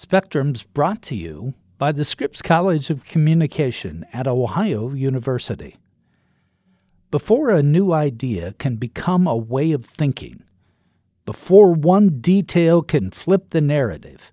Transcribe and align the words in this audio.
Spectrum's 0.00 0.62
brought 0.62 1.02
to 1.02 1.16
you 1.16 1.54
by 1.76 1.90
the 1.90 2.04
Scripps 2.04 2.40
College 2.40 2.88
of 2.88 3.04
Communication 3.04 4.06
at 4.12 4.28
Ohio 4.28 4.92
University. 4.92 5.76
Before 7.10 7.50
a 7.50 7.64
new 7.64 7.92
idea 7.92 8.52
can 8.60 8.76
become 8.76 9.26
a 9.26 9.36
way 9.36 9.72
of 9.72 9.84
thinking, 9.84 10.44
before 11.24 11.72
one 11.72 12.20
detail 12.20 12.80
can 12.80 13.10
flip 13.10 13.50
the 13.50 13.60
narrative, 13.60 14.30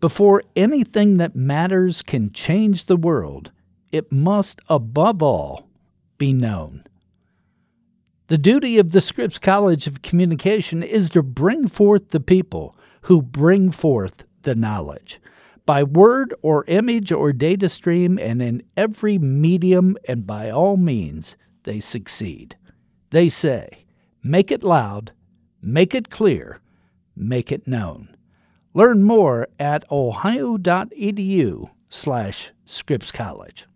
before 0.00 0.42
anything 0.54 1.16
that 1.16 1.34
matters 1.34 2.02
can 2.02 2.30
change 2.30 2.84
the 2.84 2.96
world, 2.98 3.52
it 3.90 4.12
must, 4.12 4.60
above 4.68 5.22
all, 5.22 5.66
be 6.18 6.34
known. 6.34 6.84
The 8.26 8.36
duty 8.36 8.76
of 8.76 8.92
the 8.92 9.00
Scripps 9.00 9.38
College 9.38 9.86
of 9.86 10.02
Communication 10.02 10.82
is 10.82 11.08
to 11.10 11.22
bring 11.22 11.68
forth 11.68 12.10
the 12.10 12.20
people 12.20 12.76
who 13.04 13.22
bring 13.22 13.70
forth 13.70 14.24
the 14.42 14.54
knowledge 14.54 15.20
by 15.70 15.84
word 15.84 16.34
or 16.42 16.64
image 16.66 17.12
or 17.12 17.32
data 17.32 17.68
stream 17.68 18.18
and 18.18 18.42
in 18.42 18.60
every 18.76 19.18
medium 19.18 19.96
and 20.08 20.26
by 20.26 20.50
all 20.50 20.76
means 20.76 21.36
they 21.62 21.78
succeed. 21.78 22.56
They 23.10 23.28
say, 23.28 23.84
make 24.20 24.50
it 24.50 24.64
loud, 24.64 25.12
make 25.62 25.94
it 25.94 26.10
clear, 26.10 26.58
make 27.14 27.52
it 27.52 27.68
known. 27.68 28.16
Learn 28.74 29.04
more 29.04 29.46
at 29.60 29.84
ohio.edu 29.92 31.70
slash 31.88 32.50
Scripps 32.66 33.12
College. 33.12 33.66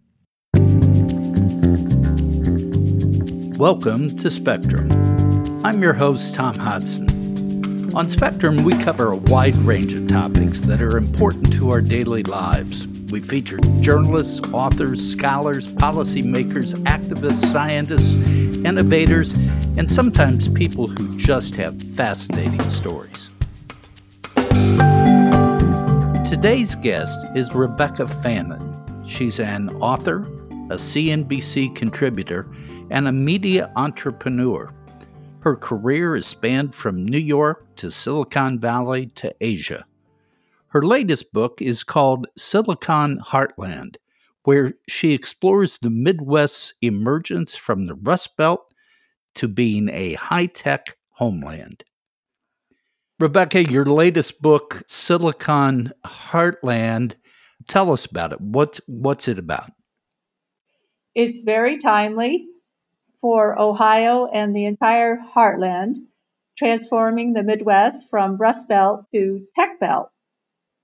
Welcome 3.57 4.17
to 4.17 4.31
Spectrum. 4.33 4.91
I'm 5.65 5.81
your 5.81 5.93
host, 5.93 6.35
Tom 6.35 6.57
Hodson. 6.57 7.14
On 7.97 8.09
Spectrum, 8.09 8.65
we 8.65 8.73
cover 8.79 9.13
a 9.13 9.17
wide 9.17 9.55
range 9.59 9.95
of 9.95 10.09
topics 10.09 10.61
that 10.63 10.83
are 10.83 10.97
important 10.97 11.53
to 11.53 11.71
our 11.71 11.81
daily 11.81 12.25
lives. 12.25 12.89
We 13.13 13.21
feature 13.21 13.59
journalists, 13.81 14.41
authors, 14.53 15.01
scholars, 15.13 15.69
policymakers, 15.69 16.75
activists, 16.87 17.53
scientists, 17.53 18.15
innovators, 18.65 19.33
and 19.79 19.89
sometimes 19.89 20.49
people 20.49 20.89
who 20.89 21.17
just 21.17 21.55
have 21.55 21.81
fascinating 21.81 22.69
stories. 22.69 23.31
Today's 26.29 26.75
guest 26.75 27.21
is 27.37 27.55
Rebecca 27.55 28.09
Fannin. 28.09 29.07
She's 29.07 29.39
an 29.39 29.71
author, 29.77 30.23
a 30.69 30.77
CNBC 30.77 31.77
contributor, 31.77 32.49
and 32.91 33.07
a 33.07 33.13
media 33.13 33.71
entrepreneur. 33.77 34.73
Her 35.45 35.57
career 35.57 36.15
has 36.15 36.25
spanned 36.25 36.75
from 36.75 37.05
New 37.05 37.19
York 37.19 37.77
to 37.77 37.91
Silicon 37.91 38.59
Valley 38.59 39.09
to 39.17 39.35
Asia. 39.43 39.85
Her 40.69 40.81
latest 40.81 41.35
book 41.35 41.61
is 41.61 41.85
called 41.85 42.27
Silicon 42.35 43.19
Heartland, 43.19 43.97
where 44.45 44.73
she 44.89 45.13
explores 45.13 45.77
the 45.77 45.91
Midwest's 45.91 46.73
emergence 46.81 47.55
from 47.55 47.85
the 47.85 47.95
Rust 47.95 48.39
Belt 48.39 48.73
to 49.35 49.47
being 49.47 49.91
a 49.91 50.15
high 50.15 50.47
tech 50.47 50.97
homeland. 51.11 51.85
Rebecca, 53.21 53.65
your 53.65 53.85
latest 53.85 54.41
book, 54.41 54.83
Silicon 54.87 55.93
Heartland, 56.07 57.17
tell 57.69 57.93
us 57.93 58.07
about 58.07 58.33
it. 58.33 58.41
What, 58.41 58.81
what's 58.87 59.29
it 59.29 59.39
about? 59.39 59.73
It's 61.15 61.43
very 61.43 61.77
timely 61.77 62.49
for 63.25 63.59
Ohio 63.59 64.27
and 64.27 64.55
the 64.55 64.67
entire 64.67 65.17
heartland, 65.35 65.97
transforming 66.59 67.33
the 67.33 67.43
Midwest 67.43 68.11
from 68.11 68.37
Rust 68.37 68.69
Belt 68.69 69.07
to 69.13 69.47
Tech 69.55 69.81
Belt. 69.81 70.11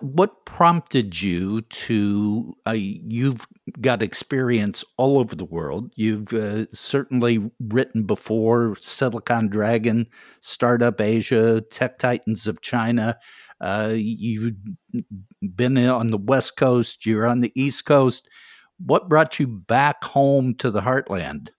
What 0.01 0.47
prompted 0.47 1.21
you 1.21 1.61
to? 1.61 2.55
Uh, 2.67 2.71
you've 2.71 3.47
got 3.83 4.03
experience 4.03 4.83
all 4.97 5.19
over 5.19 5.37
the 5.37 5.45
world. 5.45 5.93
You've 5.97 6.33
uh, 6.33 6.65
certainly 6.73 7.51
written 7.61 8.05
before 8.05 8.75
Silicon 8.81 9.49
Dragon, 9.49 10.07
Startup 10.41 10.99
Asia, 10.99 11.61
Tech 11.61 11.99
Titans 11.99 12.47
of 12.47 12.63
China. 12.63 13.19
Uh, 13.61 13.93
you've 13.95 14.55
been 15.43 15.77
on 15.77 16.07
the 16.07 16.17
West 16.17 16.57
Coast, 16.57 17.05
you're 17.05 17.27
on 17.27 17.41
the 17.41 17.53
East 17.55 17.85
Coast. 17.85 18.27
What 18.79 19.11
brought 19.11 19.39
you 19.39 19.47
back 19.47 20.03
home 20.05 20.55
to 20.55 20.71
the 20.71 20.81
heartland? 20.81 21.51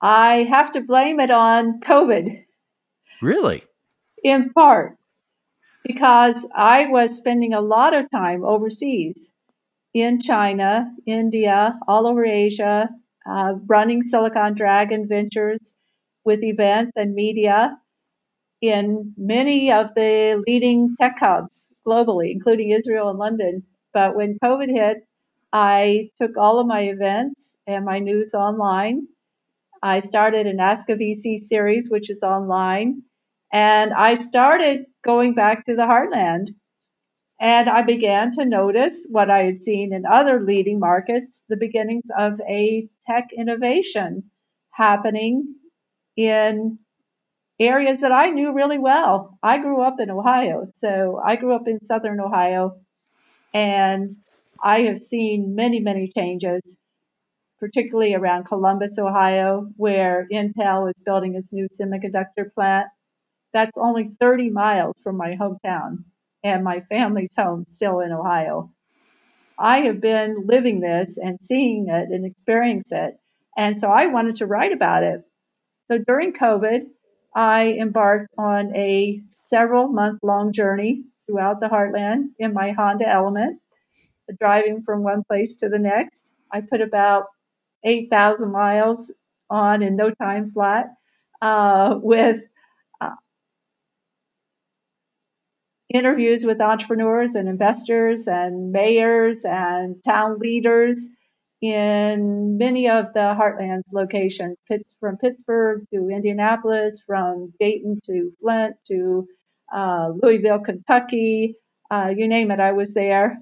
I 0.00 0.44
have 0.44 0.72
to 0.72 0.80
blame 0.80 1.20
it 1.20 1.30
on 1.30 1.80
COVID. 1.80 2.44
Really? 3.20 3.64
In 4.22 4.50
part 4.50 4.96
because 5.84 6.48
I 6.54 6.86
was 6.86 7.16
spending 7.16 7.54
a 7.54 7.60
lot 7.60 7.94
of 7.94 8.10
time 8.10 8.44
overseas 8.44 9.32
in 9.94 10.20
China, 10.20 10.92
India, 11.06 11.78
all 11.88 12.06
over 12.06 12.24
Asia, 12.24 12.90
uh, 13.26 13.54
running 13.66 14.02
Silicon 14.02 14.54
Dragon 14.54 15.08
Ventures 15.08 15.76
with 16.24 16.42
events 16.42 16.92
and 16.96 17.14
media 17.14 17.78
in 18.60 19.14
many 19.16 19.72
of 19.72 19.94
the 19.94 20.42
leading 20.46 20.94
tech 20.96 21.18
hubs 21.18 21.68
globally, 21.86 22.30
including 22.30 22.70
Israel 22.70 23.08
and 23.08 23.18
London. 23.18 23.64
But 23.92 24.14
when 24.14 24.38
COVID 24.42 24.68
hit, 24.68 24.98
I 25.52 26.10
took 26.16 26.36
all 26.36 26.58
of 26.60 26.66
my 26.66 26.82
events 26.82 27.56
and 27.66 27.84
my 27.84 27.98
news 27.98 28.34
online 28.34 29.08
I 29.82 30.00
started 30.00 30.46
an 30.46 30.60
Ask 30.60 30.90
a 30.90 30.96
VC 30.96 31.38
series, 31.38 31.90
which 31.90 32.10
is 32.10 32.22
online. 32.22 33.02
And 33.52 33.92
I 33.92 34.14
started 34.14 34.86
going 35.02 35.34
back 35.34 35.64
to 35.64 35.74
the 35.74 35.82
heartland. 35.82 36.48
And 37.40 37.68
I 37.70 37.82
began 37.82 38.32
to 38.32 38.44
notice 38.44 39.08
what 39.10 39.30
I 39.30 39.44
had 39.44 39.58
seen 39.58 39.94
in 39.94 40.04
other 40.04 40.40
leading 40.40 40.78
markets 40.78 41.42
the 41.48 41.56
beginnings 41.56 42.10
of 42.16 42.38
a 42.42 42.88
tech 43.00 43.32
innovation 43.32 44.30
happening 44.72 45.54
in 46.16 46.78
areas 47.58 48.00
that 48.00 48.12
I 48.12 48.30
knew 48.30 48.52
really 48.52 48.78
well. 48.78 49.38
I 49.42 49.58
grew 49.58 49.80
up 49.80 50.00
in 50.00 50.10
Ohio, 50.10 50.66
so 50.74 51.20
I 51.24 51.36
grew 51.36 51.54
up 51.54 51.66
in 51.66 51.80
southern 51.80 52.20
Ohio, 52.20 52.80
and 53.54 54.16
I 54.62 54.82
have 54.82 54.98
seen 54.98 55.54
many, 55.54 55.80
many 55.80 56.08
changes 56.08 56.78
particularly 57.60 58.14
around 58.14 58.46
Columbus, 58.46 58.98
Ohio, 58.98 59.68
where 59.76 60.26
Intel 60.32 60.90
is 60.90 61.04
building 61.04 61.34
its 61.34 61.52
new 61.52 61.68
semiconductor 61.68 62.52
plant. 62.52 62.88
That's 63.52 63.78
only 63.78 64.06
30 64.06 64.50
miles 64.50 65.02
from 65.02 65.16
my 65.16 65.36
hometown, 65.36 66.04
and 66.42 66.64
my 66.64 66.80
family's 66.80 67.36
home 67.36 67.66
still 67.66 68.00
in 68.00 68.12
Ohio. 68.12 68.72
I 69.58 69.82
have 69.82 70.00
been 70.00 70.46
living 70.46 70.80
this 70.80 71.18
and 71.18 71.40
seeing 71.40 71.88
it 71.88 72.08
and 72.08 72.24
experiencing 72.24 72.98
it, 72.98 73.20
and 73.56 73.76
so 73.76 73.88
I 73.90 74.06
wanted 74.06 74.36
to 74.36 74.46
write 74.46 74.72
about 74.72 75.02
it. 75.02 75.22
So 75.86 75.98
during 75.98 76.32
COVID, 76.32 76.86
I 77.34 77.72
embarked 77.72 78.30
on 78.38 78.74
a 78.74 79.22
several 79.38 79.88
month 79.88 80.20
long 80.22 80.52
journey 80.52 81.04
throughout 81.26 81.60
the 81.60 81.68
heartland 81.68 82.30
in 82.38 82.54
my 82.54 82.72
Honda 82.72 83.08
Element, 83.08 83.60
driving 84.38 84.82
from 84.82 85.02
one 85.02 85.24
place 85.24 85.56
to 85.56 85.68
the 85.68 85.78
next. 85.78 86.34
I 86.50 86.62
put 86.62 86.80
about 86.80 87.26
8,000 87.84 88.52
miles 88.52 89.14
on 89.48 89.82
in 89.82 89.96
no 89.96 90.10
time 90.10 90.50
flat 90.52 90.86
uh, 91.42 91.98
with 92.02 92.42
uh, 93.00 93.10
interviews 95.92 96.44
with 96.44 96.60
entrepreneurs 96.60 97.34
and 97.34 97.48
investors 97.48 98.28
and 98.28 98.72
mayors 98.72 99.44
and 99.44 100.02
town 100.04 100.38
leaders 100.38 101.10
in 101.60 102.56
many 102.56 102.88
of 102.88 103.12
the 103.12 103.20
heartlands 103.20 103.92
locations, 103.92 104.58
from 104.98 105.18
Pittsburgh 105.18 105.84
to 105.92 106.08
Indianapolis, 106.08 107.04
from 107.06 107.52
Dayton 107.60 108.00
to 108.06 108.32
Flint 108.40 108.76
to 108.86 109.28
uh, 109.72 110.10
Louisville, 110.22 110.60
Kentucky, 110.60 111.56
uh, 111.90 112.14
you 112.16 112.28
name 112.28 112.50
it, 112.50 112.60
I 112.60 112.72
was 112.72 112.94
there. 112.94 113.38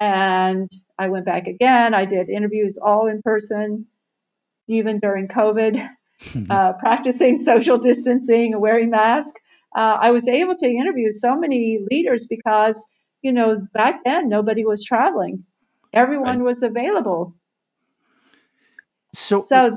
And 0.00 0.70
I 0.98 1.08
went 1.08 1.26
back 1.26 1.46
again. 1.46 1.92
I 1.94 2.06
did 2.06 2.30
interviews 2.30 2.78
all 2.82 3.06
in 3.06 3.20
person, 3.22 3.86
even 4.66 4.98
during 4.98 5.28
COVID, 5.28 5.88
uh, 6.50 6.72
practicing 6.74 7.36
social 7.36 7.78
distancing 7.78 8.54
and 8.54 8.62
wearing 8.62 8.90
masks. 8.90 9.40
Uh, 9.74 9.98
I 10.00 10.10
was 10.10 10.26
able 10.26 10.54
to 10.56 10.66
interview 10.66 11.12
so 11.12 11.38
many 11.38 11.78
leaders 11.90 12.26
because, 12.26 12.90
you 13.22 13.32
know, 13.32 13.60
back 13.72 14.02
then 14.04 14.28
nobody 14.28 14.64
was 14.64 14.84
traveling, 14.84 15.44
everyone 15.92 16.38
right. 16.38 16.44
was 16.44 16.62
available. 16.62 17.34
So, 19.14 19.42
so 19.42 19.76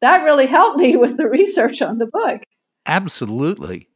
that 0.00 0.24
really 0.24 0.46
helped 0.46 0.78
me 0.78 0.96
with 0.96 1.16
the 1.16 1.28
research 1.28 1.82
on 1.82 1.98
the 1.98 2.06
book. 2.06 2.42
Absolutely. 2.86 3.88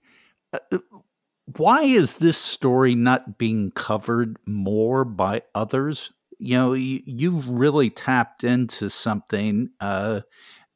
Why 1.57 1.83
is 1.83 2.19
this 2.19 2.37
story 2.39 2.95
not 2.95 3.39
being 3.39 3.71
covered 3.73 4.37
more 4.47 5.05
by 5.05 5.43
others? 5.55 6.13
You 6.39 6.55
know, 6.57 6.73
you, 6.75 7.01
you've 7.07 7.49
really 7.49 7.91
tapped 7.91 8.45
into 8.45 8.91
something 8.91 9.71
uh, 9.81 10.21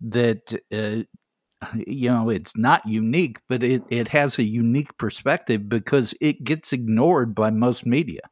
that, 0.00 0.54
uh, 0.72 1.04
you 1.86 2.10
know, 2.10 2.30
it's 2.30 2.56
not 2.56 2.86
unique, 2.86 3.40
but 3.48 3.62
it, 3.62 3.82
it 3.90 4.08
has 4.08 4.38
a 4.38 4.42
unique 4.44 4.96
perspective 4.98 5.68
because 5.68 6.14
it 6.20 6.42
gets 6.42 6.72
ignored 6.72 7.34
by 7.34 7.50
most 7.50 7.84
media. 7.86 8.22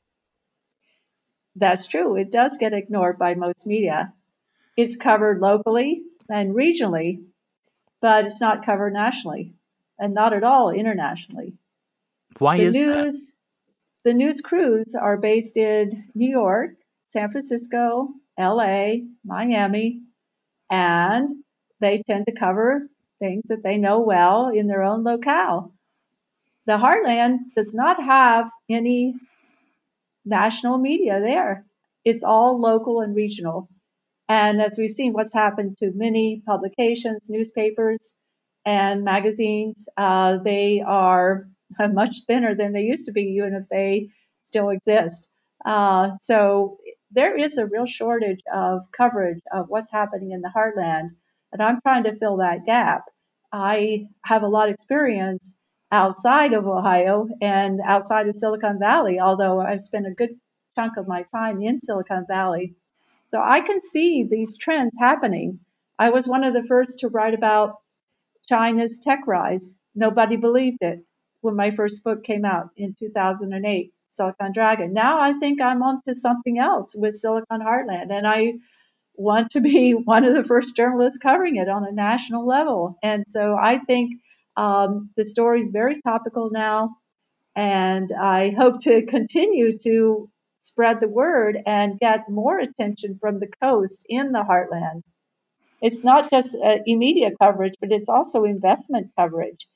That's 1.56 1.86
true. 1.86 2.16
It 2.16 2.32
does 2.32 2.58
get 2.58 2.72
ignored 2.72 3.18
by 3.18 3.34
most 3.34 3.66
media. 3.66 4.12
It's 4.76 4.96
covered 4.96 5.40
locally 5.40 6.02
and 6.28 6.54
regionally, 6.54 7.24
but 8.00 8.26
it's 8.26 8.40
not 8.40 8.64
covered 8.66 8.94
nationally 8.94 9.54
and 9.98 10.14
not 10.14 10.32
at 10.32 10.44
all 10.44 10.70
internationally. 10.70 11.58
Why 12.38 12.58
the 12.58 12.64
is 12.64 12.74
news, 12.76 13.30
that? 14.04 14.10
The 14.10 14.14
news 14.14 14.40
crews 14.40 14.94
are 14.94 15.18
based 15.18 15.56
in 15.56 16.10
New 16.14 16.30
York, 16.30 16.70
San 17.06 17.30
Francisco, 17.30 18.08
LA, 18.38 18.94
Miami, 19.24 20.02
and 20.70 21.28
they 21.80 22.02
tend 22.02 22.26
to 22.26 22.32
cover 22.32 22.88
things 23.18 23.48
that 23.48 23.62
they 23.62 23.76
know 23.76 24.00
well 24.00 24.48
in 24.48 24.66
their 24.66 24.82
own 24.82 25.04
locale. 25.04 25.74
The 26.66 26.78
Heartland 26.78 27.52
does 27.56 27.74
not 27.74 28.02
have 28.02 28.50
any 28.68 29.14
national 30.24 30.78
media 30.78 31.20
there. 31.20 31.66
It's 32.04 32.22
all 32.22 32.60
local 32.60 33.00
and 33.00 33.14
regional. 33.14 33.68
And 34.28 34.62
as 34.62 34.78
we've 34.78 34.90
seen, 34.90 35.12
what's 35.12 35.34
happened 35.34 35.78
to 35.78 35.92
many 35.92 36.42
publications, 36.46 37.28
newspapers, 37.28 38.14
and 38.64 39.04
magazines, 39.04 39.88
uh, 39.96 40.38
they 40.38 40.82
are 40.86 41.48
much 41.78 42.22
thinner 42.26 42.54
than 42.54 42.72
they 42.72 42.82
used 42.82 43.06
to 43.06 43.12
be, 43.12 43.22
even 43.22 43.54
if 43.54 43.68
they 43.68 44.10
still 44.42 44.70
exist. 44.70 45.28
Uh, 45.64 46.12
so 46.18 46.78
there 47.10 47.36
is 47.36 47.58
a 47.58 47.66
real 47.66 47.86
shortage 47.86 48.40
of 48.52 48.90
coverage 48.92 49.40
of 49.52 49.68
what's 49.68 49.90
happening 49.90 50.30
in 50.32 50.40
the 50.40 50.52
heartland, 50.54 51.08
and 51.52 51.62
I'm 51.62 51.80
trying 51.80 52.04
to 52.04 52.16
fill 52.16 52.38
that 52.38 52.64
gap. 52.64 53.04
I 53.52 54.06
have 54.24 54.42
a 54.42 54.48
lot 54.48 54.68
of 54.68 54.74
experience 54.74 55.56
outside 55.90 56.52
of 56.52 56.66
Ohio 56.66 57.28
and 57.40 57.80
outside 57.84 58.28
of 58.28 58.36
Silicon 58.36 58.78
Valley, 58.78 59.18
although 59.18 59.60
I've 59.60 59.80
spent 59.80 60.06
a 60.06 60.14
good 60.14 60.38
chunk 60.76 60.96
of 60.96 61.08
my 61.08 61.24
time 61.34 61.60
in 61.62 61.80
Silicon 61.82 62.26
Valley. 62.28 62.76
So 63.26 63.42
I 63.42 63.60
can 63.60 63.80
see 63.80 64.24
these 64.24 64.56
trends 64.56 64.96
happening. 64.98 65.60
I 65.98 66.10
was 66.10 66.28
one 66.28 66.44
of 66.44 66.54
the 66.54 66.64
first 66.64 67.00
to 67.00 67.08
write 67.08 67.34
about 67.34 67.76
China's 68.46 69.00
tech 69.00 69.26
rise. 69.26 69.76
Nobody 69.94 70.36
believed 70.36 70.78
it 70.82 71.04
when 71.40 71.56
my 71.56 71.70
first 71.70 72.04
book 72.04 72.24
came 72.24 72.44
out 72.44 72.70
in 72.76 72.94
2008, 72.94 73.92
Silicon 74.08 74.52
Dragon. 74.52 74.92
Now 74.92 75.20
I 75.20 75.34
think 75.34 75.60
I'm 75.60 75.82
onto 75.82 76.14
something 76.14 76.58
else 76.58 76.94
with 76.98 77.14
Silicon 77.14 77.60
Heartland, 77.60 78.10
and 78.10 78.26
I 78.26 78.54
want 79.14 79.50
to 79.50 79.60
be 79.60 79.92
one 80.12 80.24
of 80.24 80.34
the 80.34 80.44
first 80.44 80.76
journalists 80.76 81.18
covering 81.18 81.56
it 81.56 81.68
on 81.68 81.86
a 81.86 81.92
national 81.92 82.46
level. 82.46 82.98
And 83.02 83.28
so 83.28 83.56
I 83.56 83.78
think 83.78 84.14
um, 84.56 85.10
the 85.16 85.24
story 85.24 85.60
is 85.60 85.68
very 85.68 86.00
topical 86.02 86.50
now, 86.50 86.96
and 87.54 88.10
I 88.12 88.50
hope 88.50 88.78
to 88.80 89.06
continue 89.06 89.76
to 89.78 90.28
spread 90.58 91.00
the 91.00 91.08
word 91.08 91.58
and 91.66 91.98
get 91.98 92.28
more 92.28 92.58
attention 92.58 93.18
from 93.18 93.40
the 93.40 93.48
coast 93.62 94.06
in 94.08 94.32
the 94.32 94.42
heartland. 94.42 95.00
It's 95.80 96.04
not 96.04 96.30
just 96.30 96.56
uh, 96.62 96.78
immediate 96.84 97.38
coverage, 97.40 97.74
but 97.80 97.90
it's 97.90 98.10
also 98.10 98.44
investment 98.44 99.12
coverage. 99.16 99.66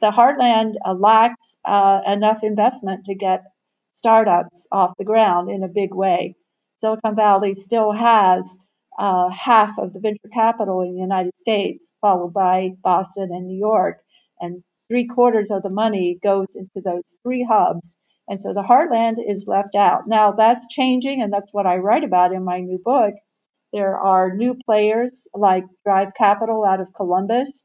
The 0.00 0.10
heartland 0.10 0.74
uh, 0.84 0.94
lacks 0.94 1.58
uh, 1.64 2.02
enough 2.06 2.42
investment 2.42 3.06
to 3.06 3.14
get 3.14 3.44
startups 3.92 4.68
off 4.70 4.96
the 4.98 5.04
ground 5.04 5.50
in 5.50 5.62
a 5.62 5.68
big 5.68 5.94
way. 5.94 6.36
Silicon 6.76 7.16
Valley 7.16 7.54
still 7.54 7.92
has 7.92 8.58
uh, 8.98 9.30
half 9.30 9.78
of 9.78 9.92
the 9.92 10.00
venture 10.00 10.28
capital 10.32 10.82
in 10.82 10.94
the 10.94 11.00
United 11.00 11.36
States, 11.36 11.92
followed 12.00 12.32
by 12.32 12.70
Boston 12.82 13.30
and 13.32 13.46
New 13.46 13.58
York 13.58 14.00
and 14.40 14.62
three 14.88 15.06
quarters 15.06 15.50
of 15.50 15.62
the 15.62 15.70
money 15.70 16.18
goes 16.22 16.56
into 16.56 16.80
those 16.84 17.18
three 17.22 17.42
hubs. 17.48 17.96
And 18.28 18.38
so 18.38 18.52
the 18.52 18.62
heartland 18.62 19.16
is 19.26 19.48
left 19.48 19.74
out. 19.74 20.06
Now 20.06 20.32
that's 20.32 20.68
changing, 20.68 21.22
and 21.22 21.32
that's 21.32 21.52
what 21.52 21.66
I 21.66 21.76
write 21.76 22.04
about 22.04 22.32
in 22.32 22.44
my 22.44 22.60
new 22.60 22.78
book. 22.78 23.14
There 23.72 23.98
are 23.98 24.34
new 24.34 24.54
players 24.54 25.28
like 25.34 25.64
Drive 25.84 26.14
Capital 26.14 26.64
out 26.64 26.80
of 26.80 26.92
Columbus 26.94 27.62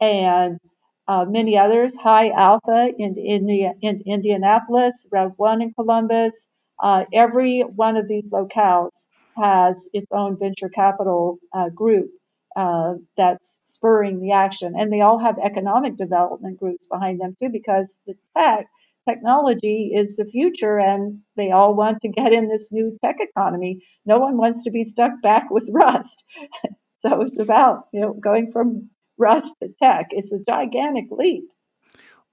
and 0.00 0.58
uh, 1.06 1.24
many 1.28 1.58
others, 1.58 1.96
High 1.98 2.30
Alpha 2.30 2.92
in, 2.98 3.14
in, 3.16 3.48
in 3.82 4.02
Indianapolis, 4.06 5.06
Rev 5.12 5.32
One 5.36 5.62
in 5.62 5.74
Columbus. 5.74 6.48
Uh, 6.80 7.04
every 7.12 7.60
one 7.60 7.96
of 7.96 8.08
these 8.08 8.32
locales 8.32 9.08
has 9.36 9.88
its 9.92 10.06
own 10.12 10.38
venture 10.38 10.68
capital 10.68 11.38
uh, 11.52 11.68
group 11.68 12.10
uh, 12.56 12.94
that's 13.16 13.74
spurring 13.74 14.20
the 14.20 14.32
action. 14.32 14.74
And 14.78 14.92
they 14.92 15.00
all 15.00 15.18
have 15.18 15.38
economic 15.38 15.96
development 15.96 16.58
groups 16.58 16.86
behind 16.86 17.20
them 17.20 17.34
too, 17.38 17.48
because 17.50 17.98
the 18.06 18.14
tech 18.36 18.66
technology 19.08 19.92
is 19.94 20.16
the 20.16 20.24
future 20.24 20.78
and 20.78 21.20
they 21.36 21.50
all 21.50 21.74
want 21.74 22.00
to 22.00 22.08
get 22.08 22.32
in 22.32 22.48
this 22.48 22.72
new 22.72 22.96
tech 23.04 23.16
economy. 23.20 23.84
No 24.06 24.18
one 24.18 24.36
wants 24.36 24.64
to 24.64 24.70
be 24.70 24.84
stuck 24.84 25.20
back 25.22 25.50
with 25.50 25.68
rust. 25.72 26.24
so 26.98 27.20
it's 27.20 27.38
about, 27.38 27.88
you 27.92 28.00
know, 28.00 28.12
going 28.14 28.50
from 28.52 28.88
rust 29.18 29.54
to 29.62 29.68
tech. 29.78 30.08
It's 30.10 30.32
a 30.32 30.38
gigantic 30.38 31.06
leap. 31.10 31.50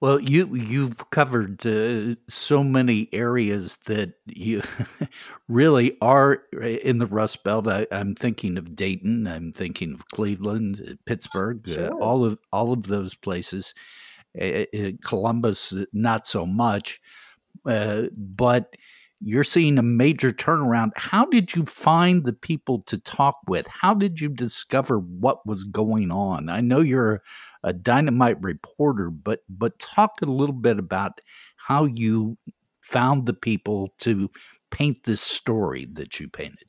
Well, 0.02 0.20
you 0.20 0.56
you've 0.56 1.12
covered 1.12 1.64
uh, 1.66 2.16
so 2.28 2.64
many 2.64 3.08
areas 3.14 3.78
that 3.86 4.14
you 4.26 4.64
really 5.48 5.96
are 6.02 6.42
uh, 6.56 6.66
in 6.66 6.98
the 6.98 7.06
Rust 7.06 7.44
Belt. 7.44 7.68
I, 7.68 7.86
am 7.92 8.16
thinking 8.16 8.58
of 8.58 8.76
Dayton. 8.76 9.28
I'm 9.28 9.54
thinking 9.54 9.94
of 9.94 10.08
Cleveland, 10.08 10.84
uh, 10.90 10.94
Pittsburgh, 11.06 11.62
uh, 11.70 11.74
sure. 11.74 11.94
uh, 11.94 11.98
all 12.04 12.26
of 12.26 12.40
all 12.52 12.74
of 12.74 12.84
those 12.84 13.14
places. 13.14 13.76
Uh, 14.42 14.64
Columbus, 15.04 15.74
not 15.94 16.26
so 16.26 16.48
much, 16.48 17.00
but 17.64 18.76
you're 19.24 19.44
seeing 19.44 19.78
a 19.78 19.84
major 19.84 20.32
turnaround. 20.32 20.92
How 20.96 21.26
did 21.26 21.56
you 21.56 21.66
find 21.66 22.24
the 22.24 22.34
people 22.34 22.82
to 22.88 22.98
talk 22.98 23.38
with? 23.48 23.68
How 23.68 23.94
did 23.94 24.20
you 24.20 24.30
discover 24.30 24.98
what 24.98 25.46
was 25.46 25.64
going 25.64 26.12
on? 26.12 26.50
I 26.50 26.62
know 26.62 26.80
you're 26.80 27.22
a 27.64 27.72
dynamite 27.72 28.42
reporter, 28.42 29.10
but 29.10 29.42
but 29.48 29.78
talk 29.80 30.22
a 30.22 30.26
little 30.26 30.56
bit 30.56 30.80
about 30.80 31.22
how 31.58 31.86
you 31.86 32.38
found 32.82 33.26
the 33.26 33.34
people 33.34 33.94
to 34.00 34.30
paint 34.72 35.04
this 35.04 35.22
story 35.22 35.88
that 35.94 36.20
you 36.20 36.28
painted. 36.28 36.68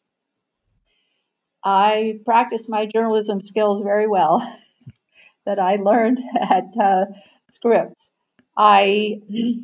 I 1.64 2.18
practiced 2.24 2.68
my 2.68 2.86
journalism 2.86 3.40
skills 3.40 3.82
very 3.82 4.08
well 4.08 4.42
that 5.46 5.58
I 5.58 5.76
learned 5.76 6.20
at 6.38 6.66
uh, 6.78 7.06
Scripps. 7.48 8.10
I 8.56 9.20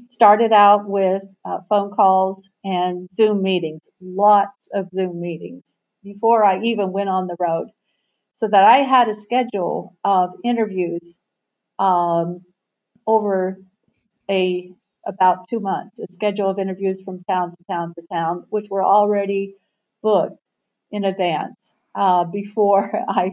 started 0.06 0.52
out 0.52 0.88
with 0.88 1.23
uh, 1.44 1.61
phone 1.69 1.90
calls 1.90 2.50
and 2.64 3.11
Zoom 3.11 3.43
meetings, 3.43 3.90
lots 4.00 4.69
of 4.75 4.88
Zoom 4.93 5.20
meetings 5.20 5.78
before 6.02 6.45
I 6.45 6.61
even 6.62 6.92
went 6.92 7.09
on 7.11 7.26
the 7.26 7.37
road, 7.38 7.68
so 8.33 8.49
that 8.49 8.64
I 8.64 8.78
had 8.78 9.09
a 9.09 9.14
schedule 9.14 9.97
of 10.04 10.35
interviews 10.45 11.21
um, 11.78 12.42
over 13.07 13.59
a 14.30 14.73
about 15.07 15.49
two 15.49 15.61
months, 15.61 15.99
a 15.99 16.07
schedule 16.09 16.50
of 16.50 16.59
interviews 16.59 17.02
from 17.04 17.25
town 17.25 17.52
to 17.52 17.64
town 17.71 17.95
to 17.95 18.02
town, 18.12 18.47
which 18.50 18.68
were 18.71 18.85
already 18.85 19.54
booked 20.02 20.38
in 20.90 21.04
advance 21.04 21.75
uh, 21.95 22.25
before 22.25 23.04
I 23.09 23.33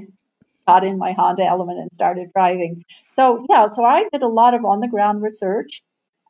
got 0.68 0.84
in 0.84 0.98
my 0.98 1.14
Honda 1.14 1.46
Element 1.46 1.80
and 1.80 1.92
started 1.92 2.32
driving. 2.34 2.86
So 3.14 3.46
yeah, 3.50 3.68
so 3.68 3.84
I 3.86 4.08
did 4.12 4.24
a 4.24 4.28
lot 4.28 4.54
of 4.54 4.66
on 4.66 4.80
the 4.80 4.88
ground 4.88 5.22
research, 5.22 5.82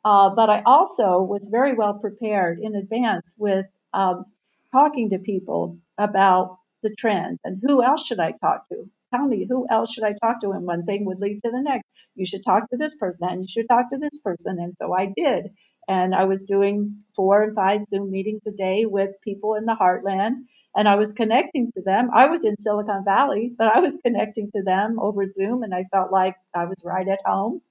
uh, 0.04 0.34
but 0.34 0.50
I 0.50 0.62
also 0.64 1.20
was 1.22 1.48
very 1.50 1.74
well 1.74 1.94
prepared 1.94 2.58
in 2.60 2.74
advance 2.74 3.34
with 3.38 3.66
um, 3.92 4.26
talking 4.72 5.10
to 5.10 5.18
people 5.18 5.78
about 5.98 6.58
the 6.82 6.94
trends 6.94 7.38
and 7.44 7.60
who 7.62 7.82
else 7.82 8.06
should 8.06 8.20
I 8.20 8.32
talk 8.32 8.68
to. 8.68 8.88
Tell 9.14 9.26
me 9.26 9.46
who 9.48 9.66
else 9.70 9.92
should 9.92 10.04
I 10.04 10.14
talk 10.20 10.40
to, 10.40 10.50
and 10.50 10.66
one 10.66 10.84
thing 10.84 11.04
would 11.06 11.20
lead 11.20 11.40
to 11.44 11.50
the 11.50 11.62
next. 11.62 11.86
You 12.14 12.26
should 12.26 12.44
talk 12.44 12.68
to 12.70 12.76
this 12.76 12.96
person, 12.96 13.18
then 13.20 13.40
you 13.42 13.48
should 13.48 13.68
talk 13.68 13.90
to 13.90 13.98
this 13.98 14.18
person, 14.18 14.58
and 14.58 14.74
so 14.76 14.92
I 14.92 15.12
did. 15.16 15.50
And 15.88 16.14
I 16.14 16.24
was 16.24 16.44
doing 16.44 17.00
four 17.14 17.42
and 17.44 17.54
five 17.54 17.84
Zoom 17.84 18.10
meetings 18.10 18.46
a 18.48 18.50
day 18.50 18.84
with 18.84 19.10
people 19.22 19.54
in 19.54 19.64
the 19.64 19.76
heartland 19.80 20.46
and 20.76 20.86
I 20.86 20.96
was 20.96 21.12
connecting 21.14 21.72
to 21.72 21.82
them. 21.82 22.10
I 22.14 22.26
was 22.26 22.44
in 22.44 22.56
Silicon 22.58 23.04
Valley, 23.04 23.52
but 23.56 23.74
I 23.74 23.80
was 23.80 23.98
connecting 24.04 24.50
to 24.54 24.62
them 24.62 24.98
over 25.00 25.24
Zoom, 25.24 25.62
and 25.62 25.74
I 25.74 25.84
felt 25.90 26.12
like 26.12 26.36
I 26.54 26.66
was 26.66 26.84
right 26.84 27.08
at 27.08 27.20
home. 27.24 27.62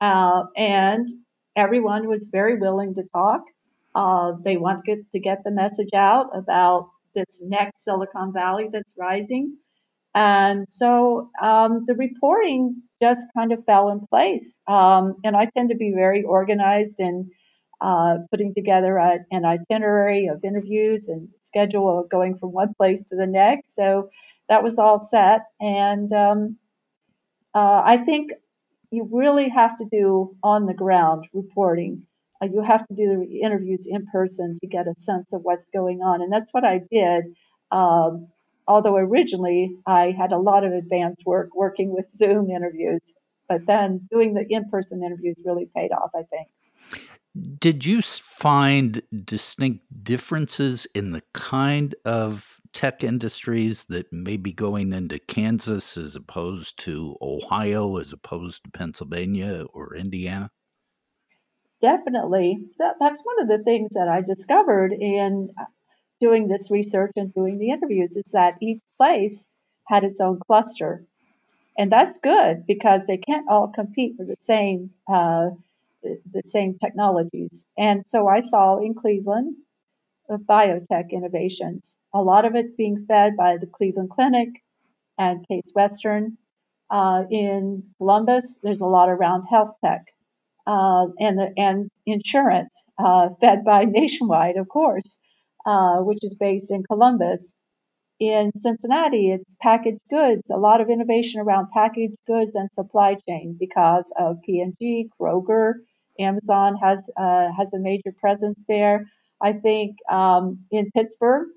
Uh, 0.00 0.44
and 0.56 1.08
everyone 1.56 2.08
was 2.08 2.30
very 2.32 2.56
willing 2.58 2.94
to 2.94 3.02
talk. 3.12 3.42
Uh, 3.94 4.32
they 4.44 4.56
wanted 4.56 5.10
to 5.12 5.20
get 5.20 5.42
the 5.44 5.50
message 5.50 5.94
out 5.94 6.30
about 6.36 6.90
this 7.14 7.42
next 7.44 7.84
Silicon 7.84 8.32
Valley 8.32 8.68
that's 8.72 8.96
rising. 8.98 9.56
And 10.14 10.70
so 10.70 11.30
um, 11.42 11.84
the 11.86 11.94
reporting 11.94 12.82
just 13.02 13.26
kind 13.36 13.52
of 13.52 13.64
fell 13.64 13.90
in 13.90 14.00
place. 14.00 14.60
Um, 14.68 15.16
and 15.24 15.36
I 15.36 15.46
tend 15.46 15.70
to 15.70 15.76
be 15.76 15.92
very 15.94 16.22
organized 16.22 17.00
and 17.00 17.30
uh, 17.80 18.18
putting 18.30 18.54
together 18.54 18.96
a, 18.96 19.18
an 19.30 19.44
itinerary 19.44 20.26
of 20.28 20.44
interviews 20.44 21.08
and 21.08 21.28
schedule 21.38 22.00
of 22.00 22.08
going 22.10 22.38
from 22.38 22.52
one 22.52 22.74
place 22.74 23.04
to 23.04 23.16
the 23.16 23.26
next. 23.26 23.74
So 23.74 24.10
that 24.48 24.62
was 24.62 24.78
all 24.78 24.98
set. 24.98 25.42
And 25.60 26.12
um, 26.12 26.58
uh, 27.54 27.82
I 27.84 27.98
think 27.98 28.32
you 28.90 29.08
really 29.12 29.48
have 29.48 29.76
to 29.78 29.86
do 29.90 30.36
on 30.42 30.66
the 30.66 30.74
ground 30.74 31.26
reporting. 31.32 32.06
uh, 32.42 32.48
you 32.52 32.62
have 32.62 32.86
to 32.86 32.94
do 32.94 33.26
the 33.26 33.40
interviews 33.40 33.86
in 33.90 34.06
person 34.06 34.56
to 34.60 34.66
get 34.66 34.86
a 34.86 34.94
sense 34.96 35.32
of 35.32 35.42
what's 35.42 35.70
going 35.70 36.00
on. 36.02 36.22
And 36.22 36.32
that's 36.32 36.52
what 36.52 36.64
I 36.64 36.80
did. 36.90 37.24
Um, 37.70 38.28
although 38.66 38.96
originally 38.96 39.76
I 39.86 40.14
had 40.16 40.32
a 40.32 40.38
lot 40.38 40.64
of 40.64 40.72
advance 40.72 41.24
work 41.26 41.50
working 41.54 41.92
with 41.92 42.06
Zoom 42.08 42.50
interviews, 42.50 43.14
but 43.48 43.66
then 43.66 44.06
doing 44.10 44.34
the 44.34 44.46
in 44.48 44.70
person 44.70 45.02
interviews 45.04 45.42
really 45.44 45.68
paid 45.74 45.92
off, 45.92 46.10
I 46.14 46.22
think. 46.22 46.48
Did 47.58 47.84
you 47.84 48.00
find 48.00 49.02
distinct 49.24 50.04
differences 50.04 50.86
in 50.94 51.10
the 51.10 51.22
kind 51.32 51.94
of 52.04 52.60
tech 52.72 53.02
industries 53.02 53.84
that 53.84 54.12
may 54.12 54.36
be 54.36 54.52
going 54.52 54.92
into 54.92 55.18
Kansas 55.18 55.96
as 55.96 56.14
opposed 56.14 56.78
to 56.80 57.16
Ohio, 57.20 57.96
as 57.96 58.12
opposed 58.12 58.64
to 58.64 58.70
Pennsylvania 58.70 59.64
or 59.72 59.96
Indiana? 59.96 60.50
Definitely. 61.80 62.58
That, 62.78 62.94
that's 63.00 63.22
one 63.22 63.42
of 63.42 63.48
the 63.48 63.64
things 63.64 63.94
that 63.94 64.08
I 64.08 64.20
discovered 64.20 64.92
in 64.92 65.50
doing 66.20 66.46
this 66.46 66.70
research 66.70 67.12
and 67.16 67.34
doing 67.34 67.58
the 67.58 67.70
interviews 67.70 68.16
is 68.16 68.32
that 68.32 68.58
each 68.62 68.80
place 68.96 69.48
had 69.86 70.04
its 70.04 70.20
own 70.20 70.38
cluster. 70.46 71.04
And 71.76 71.90
that's 71.90 72.18
good 72.18 72.66
because 72.66 73.06
they 73.06 73.18
can't 73.18 73.48
all 73.48 73.68
compete 73.68 74.16
for 74.16 74.24
the 74.24 74.36
same 74.38 74.90
uh, 75.08 75.50
the 76.04 76.42
same 76.44 76.78
technologies. 76.78 77.64
And 77.76 78.06
so 78.06 78.28
I 78.28 78.40
saw 78.40 78.78
in 78.78 78.94
Cleveland 78.94 79.56
of 80.28 80.40
biotech 80.42 81.10
innovations, 81.10 81.96
a 82.14 82.22
lot 82.22 82.44
of 82.44 82.54
it 82.54 82.76
being 82.76 83.04
fed 83.06 83.36
by 83.36 83.56
the 83.56 83.66
Cleveland 83.66 84.10
Clinic 84.10 84.48
and 85.18 85.46
Case 85.48 85.72
Western. 85.74 86.38
Uh, 86.90 87.24
in 87.30 87.82
Columbus, 87.98 88.58
there's 88.62 88.80
a 88.82 88.86
lot 88.86 89.08
around 89.08 89.44
health 89.50 89.72
tech 89.84 90.06
uh, 90.66 91.06
and 91.18 91.38
the, 91.38 91.52
and 91.56 91.90
insurance, 92.06 92.84
uh, 92.98 93.30
fed 93.40 93.64
by 93.64 93.84
Nationwide, 93.88 94.56
of 94.56 94.68
course, 94.68 95.18
uh, 95.66 95.98
which 96.00 96.22
is 96.22 96.36
based 96.36 96.72
in 96.72 96.82
Columbus. 96.84 97.54
In 98.20 98.52
Cincinnati, 98.54 99.32
it's 99.32 99.56
packaged 99.60 100.00
goods, 100.08 100.48
a 100.50 100.56
lot 100.56 100.80
of 100.80 100.88
innovation 100.88 101.40
around 101.40 101.70
packaged 101.72 102.16
goods 102.26 102.54
and 102.54 102.72
supply 102.72 103.16
chain 103.28 103.56
because 103.58 104.12
of 104.16 104.40
P&G, 104.42 105.10
Kroger, 105.20 105.74
Amazon 106.18 106.76
has 106.76 107.10
uh, 107.16 107.50
has 107.56 107.74
a 107.74 107.80
major 107.80 108.12
presence 108.20 108.64
there. 108.68 109.06
I 109.40 109.52
think 109.54 109.96
um, 110.08 110.60
in 110.70 110.90
Pittsburgh, 110.92 111.48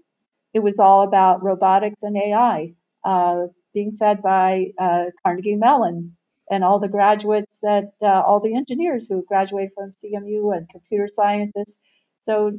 it 0.53 0.59
was 0.59 0.79
all 0.79 1.03
about 1.03 1.43
robotics 1.43 2.03
and 2.03 2.17
AI 2.17 2.73
uh, 3.03 3.47
being 3.73 3.95
fed 3.97 4.21
by 4.21 4.67
uh, 4.79 5.05
Carnegie 5.23 5.55
Mellon 5.55 6.15
and 6.49 6.63
all 6.63 6.79
the 6.79 6.89
graduates 6.89 7.59
that 7.61 7.91
uh, 8.01 8.21
all 8.21 8.39
the 8.39 8.55
engineers 8.55 9.07
who 9.07 9.23
graduate 9.27 9.69
from 9.75 9.91
CMU 9.91 10.51
and 10.51 10.67
computer 10.69 11.07
scientists. 11.07 11.77
So 12.21 12.53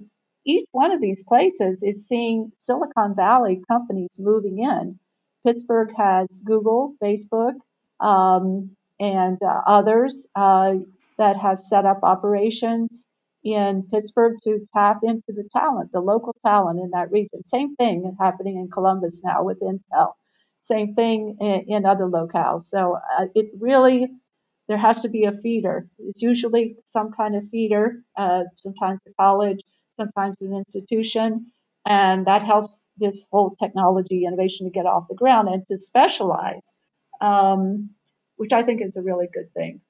each 0.46 0.66
one 0.72 0.92
of 0.92 1.00
these 1.00 1.24
places 1.24 1.82
is 1.82 2.06
seeing 2.08 2.52
Silicon 2.58 3.14
Valley 3.14 3.62
companies 3.68 4.18
moving 4.20 4.58
in. 4.60 4.98
Pittsburgh 5.46 5.92
has 5.96 6.42
Google, 6.44 6.94
Facebook, 7.02 7.54
um, 8.00 8.76
and 9.00 9.38
uh, 9.42 9.62
others 9.66 10.26
uh, 10.34 10.74
that 11.18 11.36
have 11.36 11.58
set 11.58 11.84
up 11.84 12.00
operations 12.02 13.06
in 13.44 13.84
Pittsburgh 13.92 14.36
to 14.42 14.66
tap 14.74 15.00
into 15.02 15.32
the 15.32 15.48
talent, 15.52 15.92
the 15.92 16.00
local 16.00 16.34
talent 16.44 16.80
in 16.80 16.90
that 16.90 17.10
region. 17.10 17.44
Same 17.44 17.76
thing 17.76 18.16
happening 18.20 18.56
in 18.56 18.70
Columbus 18.70 19.22
now 19.24 19.44
with 19.44 19.60
Intel. 19.60 20.12
Same 20.60 20.94
thing 20.94 21.36
in, 21.40 21.64
in 21.68 21.86
other 21.86 22.06
locales. 22.06 22.62
So 22.62 22.98
uh, 23.18 23.26
it 23.34 23.50
really, 23.58 24.08
there 24.66 24.76
has 24.76 25.02
to 25.02 25.08
be 25.08 25.24
a 25.24 25.32
feeder. 25.32 25.86
It's 25.98 26.22
usually 26.22 26.76
some 26.84 27.12
kind 27.12 27.36
of 27.36 27.48
feeder, 27.48 28.02
uh, 28.16 28.44
sometimes 28.56 29.00
a 29.06 29.12
college, 29.14 29.60
sometimes 29.96 30.42
an 30.42 30.54
institution. 30.54 31.46
And 31.86 32.26
that 32.26 32.44
helps 32.44 32.90
this 32.98 33.28
whole 33.30 33.54
technology 33.54 34.24
innovation 34.26 34.66
to 34.66 34.70
get 34.70 34.84
off 34.84 35.08
the 35.08 35.14
ground 35.14 35.48
and 35.48 35.66
to 35.68 35.76
specialize, 35.76 36.76
um, 37.20 37.90
which 38.36 38.52
I 38.52 38.62
think 38.62 38.82
is 38.82 38.96
a 38.96 39.02
really 39.02 39.28
good 39.32 39.54
thing. 39.54 39.80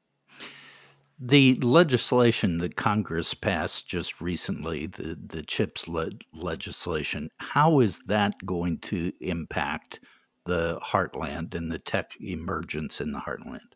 The 1.21 1.57
legislation 1.57 2.59
that 2.59 2.77
Congress 2.77 3.35
passed 3.35 3.89
just 3.89 4.21
recently, 4.21 4.87
the, 4.87 5.19
the 5.21 5.43
CHIPS 5.43 5.89
le- 5.89 6.11
legislation, 6.33 7.31
how 7.39 7.81
is 7.81 8.01
that 8.07 8.35
going 8.47 8.79
to 8.79 9.13
impact 9.21 9.99
the 10.45 10.79
heartland 10.81 11.57
and 11.57 11.73
the 11.73 11.81
tech 11.81 12.13
emergence 12.21 13.01
in 13.01 13.11
the 13.11 13.19
heartland? 13.19 13.73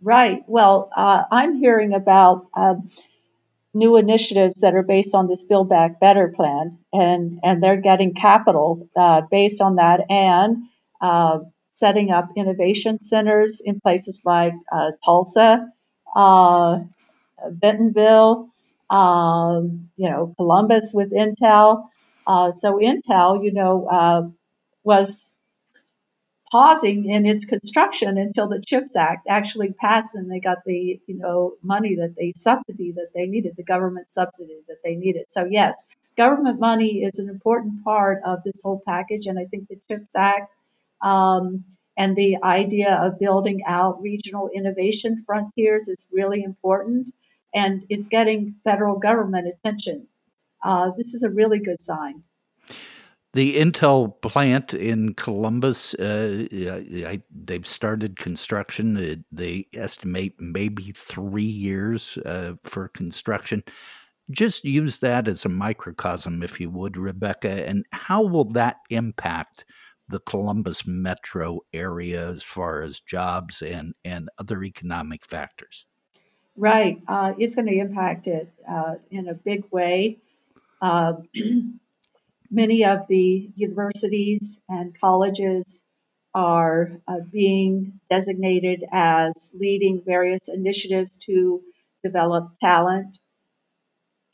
Right. 0.00 0.42
Well, 0.46 0.90
uh, 0.96 1.24
I'm 1.30 1.56
hearing 1.56 1.92
about 1.92 2.46
uh, 2.54 2.76
new 3.74 3.96
initiatives 3.98 4.62
that 4.62 4.74
are 4.74 4.82
based 4.82 5.14
on 5.14 5.28
this 5.28 5.44
Build 5.44 5.68
Back 5.68 6.00
Better 6.00 6.32
plan, 6.34 6.78
and, 6.94 7.40
and 7.42 7.62
they're 7.62 7.80
getting 7.80 8.14
capital 8.14 8.88
uh, 8.96 9.22
based 9.30 9.60
on 9.60 9.76
that 9.76 10.00
and 10.08 10.64
uh, 11.02 11.40
setting 11.68 12.10
up 12.10 12.30
innovation 12.36 13.00
centers 13.00 13.60
in 13.62 13.80
places 13.80 14.22
like 14.24 14.54
uh, 14.72 14.92
Tulsa 15.04 15.68
uh, 16.14 16.80
Bentonville, 17.50 18.48
um, 18.90 19.90
you 19.96 20.10
know, 20.10 20.34
Columbus 20.36 20.92
with 20.94 21.12
Intel. 21.12 21.88
Uh, 22.26 22.52
so 22.52 22.78
Intel, 22.78 23.44
you 23.44 23.52
know, 23.52 23.86
uh, 23.86 24.22
was 24.82 25.38
pausing 26.50 27.08
in 27.10 27.26
its 27.26 27.46
construction 27.46 28.16
until 28.16 28.48
the 28.48 28.62
CHIPS 28.64 28.96
Act 28.96 29.26
actually 29.28 29.72
passed 29.72 30.14
and 30.14 30.30
they 30.30 30.40
got 30.40 30.58
the, 30.64 31.00
you 31.06 31.18
know, 31.18 31.54
money 31.62 31.96
that 31.96 32.14
they 32.16 32.32
subsidy 32.36 32.92
that 32.92 33.08
they 33.14 33.26
needed, 33.26 33.56
the 33.56 33.64
government 33.64 34.10
subsidy 34.10 34.60
that 34.68 34.78
they 34.84 34.94
needed. 34.94 35.24
So 35.28 35.46
yes, 35.46 35.86
government 36.16 36.60
money 36.60 37.02
is 37.02 37.18
an 37.18 37.28
important 37.28 37.82
part 37.82 38.22
of 38.24 38.44
this 38.44 38.62
whole 38.62 38.80
package, 38.86 39.26
and 39.26 39.38
I 39.38 39.46
think 39.46 39.68
the 39.68 39.80
CHIPS 39.88 40.14
Act 40.14 40.52
um, 41.02 41.64
and 41.96 42.16
the 42.16 42.36
idea 42.42 42.92
of 42.94 43.18
building 43.18 43.62
out 43.66 44.02
regional 44.02 44.50
innovation 44.54 45.22
frontiers 45.26 45.88
is 45.88 46.08
really 46.12 46.42
important 46.42 47.10
and 47.54 47.84
it's 47.88 48.08
getting 48.08 48.56
federal 48.64 48.98
government 48.98 49.46
attention. 49.46 50.08
Uh, 50.62 50.90
this 50.96 51.14
is 51.14 51.22
a 51.22 51.30
really 51.30 51.60
good 51.60 51.80
sign. 51.80 52.22
The 53.34 53.56
Intel 53.56 54.20
plant 54.22 54.74
in 54.74 55.14
Columbus, 55.14 55.94
uh, 55.94 56.46
I, 56.52 57.20
they've 57.34 57.66
started 57.66 58.16
construction. 58.16 59.24
They 59.32 59.66
estimate 59.74 60.34
maybe 60.40 60.92
three 60.92 61.42
years 61.42 62.16
uh, 62.24 62.54
for 62.62 62.88
construction. 62.88 63.64
Just 64.30 64.64
use 64.64 64.98
that 64.98 65.26
as 65.26 65.44
a 65.44 65.48
microcosm, 65.48 66.44
if 66.44 66.60
you 66.60 66.70
would, 66.70 66.96
Rebecca. 66.96 67.66
And 67.68 67.84
how 67.92 68.22
will 68.22 68.46
that 68.50 68.76
impact 68.88 69.64
the 70.08 70.20
Columbus 70.20 70.86
metro 70.86 71.60
area 71.72 72.28
as 72.28 72.42
far 72.42 72.82
as 72.82 73.00
jobs 73.00 73.62
and, 73.62 73.94
and 74.04 74.28
other 74.38 74.62
economic 74.62 75.24
factors? 75.26 75.86
Right. 76.56 77.00
Uh, 77.08 77.34
it's 77.38 77.54
going 77.54 77.66
to 77.66 77.78
impact 77.78 78.26
it 78.26 78.52
uh, 78.68 78.96
in 79.10 79.28
a 79.28 79.34
big 79.34 79.64
way. 79.70 80.18
Uh, 80.80 81.14
many 82.50 82.84
of 82.84 83.08
the 83.08 83.50
universities 83.56 84.60
and 84.68 84.98
colleges 84.98 85.84
are 86.34 87.00
uh, 87.08 87.20
being 87.30 88.00
designated 88.10 88.84
as 88.92 89.54
leading 89.58 90.02
various 90.04 90.48
initiatives 90.48 91.16
to 91.18 91.62
develop 92.02 92.52
talent. 92.60 93.18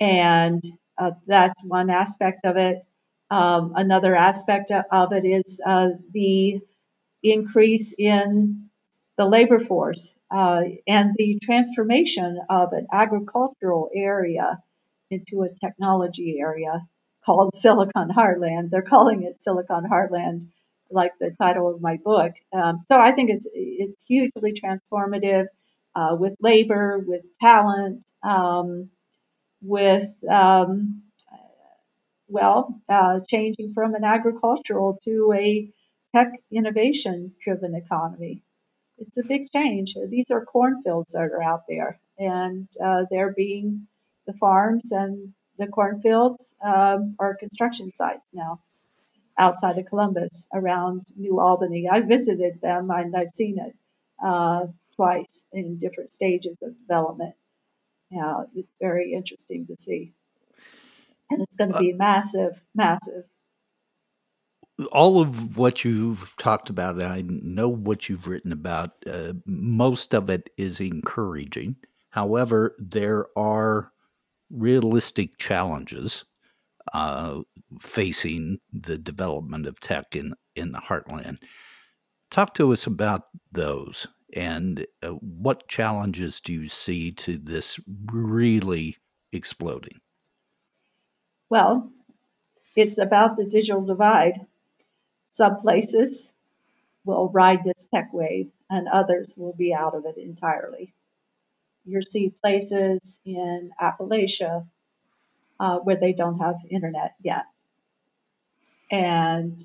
And 0.01 0.63
uh, 0.99 1.13
that's 1.27 1.65
one 1.65 1.91
aspect 1.91 2.45
of 2.45 2.57
it. 2.57 2.83
Um, 3.31 3.73
another 3.77 4.17
aspect 4.17 4.73
of 4.73 5.13
it 5.13 5.25
is 5.25 5.61
uh, 5.65 5.91
the 6.13 6.61
increase 7.23 7.95
in 7.97 8.71
the 9.17 9.27
labor 9.27 9.59
force 9.59 10.17
uh, 10.31 10.65
and 10.87 11.15
the 11.17 11.39
transformation 11.43 12.41
of 12.49 12.73
an 12.73 12.87
agricultural 12.93 13.91
area 13.95 14.59
into 15.11 15.43
a 15.43 15.55
technology 15.55 16.39
area 16.41 16.81
called 17.25 17.55
Silicon 17.55 18.09
Heartland. 18.09 18.71
They're 18.71 18.83
calling 18.83 19.23
it 19.25 19.43
Silicon 19.43 19.85
Heartland, 19.85 20.49
like 20.91 21.13
the 21.21 21.35
title 21.39 21.73
of 21.73 21.81
my 21.81 21.99
book. 22.03 22.33
Um, 22.53 22.83
so 22.87 22.99
I 22.99 23.13
think 23.13 23.31
it's 23.31 23.47
it's 23.53 24.07
hugely 24.07 24.55
transformative 24.55 25.47
uh, 25.95 26.17
with 26.19 26.35
labor, 26.41 26.99
with 27.07 27.23
talent, 27.41 28.05
um, 28.23 28.91
with 29.61 30.09
um, 30.31 31.03
well, 32.31 32.81
uh, 32.89 33.21
changing 33.27 33.75
from 33.75 33.95
an 33.95 34.05
agricultural 34.05 34.99
to 35.05 35.33
a 35.37 35.71
tech 36.15 36.33
innovation 36.51 37.35
driven 37.41 37.75
economy. 37.75 38.43
It's 38.99 39.19
a 39.19 39.25
big 39.25 39.51
change. 39.51 39.97
These 40.09 40.31
are 40.31 40.45
cornfields 40.45 41.13
that 41.13 41.23
are 41.23 41.43
out 41.43 41.63
there, 41.69 42.01
and 42.19 42.69
uh, 42.83 43.05
they're 43.11 43.33
being 43.33 43.87
the 44.27 44.35
farms 44.35 44.93
and 44.93 45.33
the 45.59 45.67
cornfields 45.67 46.55
um, 46.63 47.17
are 47.19 47.37
construction 47.37 47.93
sites 47.93 48.35
now 48.35 48.61
outside 49.39 49.79
of 49.79 49.87
Columbus 49.87 50.47
around 50.53 51.07
New 51.17 51.41
Albany. 51.41 51.89
I 51.91 52.01
visited 52.01 52.61
them 52.61 52.91
and 52.91 53.15
I've 53.17 53.35
seen 53.35 53.59
it 53.59 53.75
uh, 54.23 54.67
twice 54.97 55.47
in 55.53 55.79
different 55.79 56.11
stages 56.11 56.59
of 56.63 56.79
development. 56.79 57.35
Yeah, 58.11 58.45
it's 58.55 58.73
very 58.81 59.13
interesting 59.13 59.67
to 59.67 59.77
see. 59.79 60.13
And 61.31 61.43
it's 61.43 61.57
going 61.57 61.73
to 61.73 61.79
be 61.79 61.93
uh, 61.93 61.97
massive, 61.97 62.63
massive. 62.75 63.25
All 64.93 65.21
of 65.21 65.57
what 65.57 65.85
you've 65.85 66.35
talked 66.39 66.71
about, 66.71 67.01
I 67.01 67.23
know 67.27 67.69
what 67.69 68.09
you've 68.09 68.27
written 68.27 68.53
about. 68.53 68.93
Uh, 69.07 69.35
most 69.45 70.15
of 70.15 70.31
it 70.31 70.51
is 70.57 70.81
encouraging. 70.81 71.77
However, 72.11 72.77
there 72.79 73.27
are 73.37 73.93
realistic 74.51 75.39
challenges 75.39 76.25
uh, 76.93 77.41
facing 77.81 78.59
the 78.73 78.99
development 78.99 79.67
of 79.67 79.79
tech 79.81 80.17
in, 80.17 80.35
in 80.57 80.73
the 80.73 80.79
heartland. 80.81 81.39
Talk 82.31 82.55
to 82.55 82.73
us 82.73 82.87
about 82.87 83.25
those 83.53 84.07
and 84.35 84.87
uh, 85.03 85.09
what 85.09 85.69
challenges 85.69 86.41
do 86.41 86.53
you 86.53 86.69
see 86.69 87.13
to 87.13 87.37
this 87.39 87.81
really 88.13 88.97
exploding? 89.33 90.01
Well, 91.51 91.91
it's 92.77 92.99
about 92.99 93.37
the 93.37 93.45
digital 93.45 93.85
divide. 93.85 94.47
Some 95.31 95.57
places 95.57 96.33
will 97.05 97.29
ride 97.29 97.65
this 97.65 97.89
tech 97.93 98.13
wave, 98.13 98.53
and 98.71 98.87
others 98.87 99.35
will 99.37 99.53
be 99.53 99.75
out 99.75 99.97
of 99.97 100.07
it 100.07 100.17
entirely. 100.17 100.95
You'll 101.85 102.03
see 102.03 102.31
places 102.31 103.21
in 103.25 103.73
Appalachia 103.83 104.69
uh, 105.59 105.81
where 105.81 105.97
they 105.97 106.13
don't 106.13 106.39
have 106.39 106.65
internet 106.71 107.17
yet. 107.21 107.47
And 108.93 109.61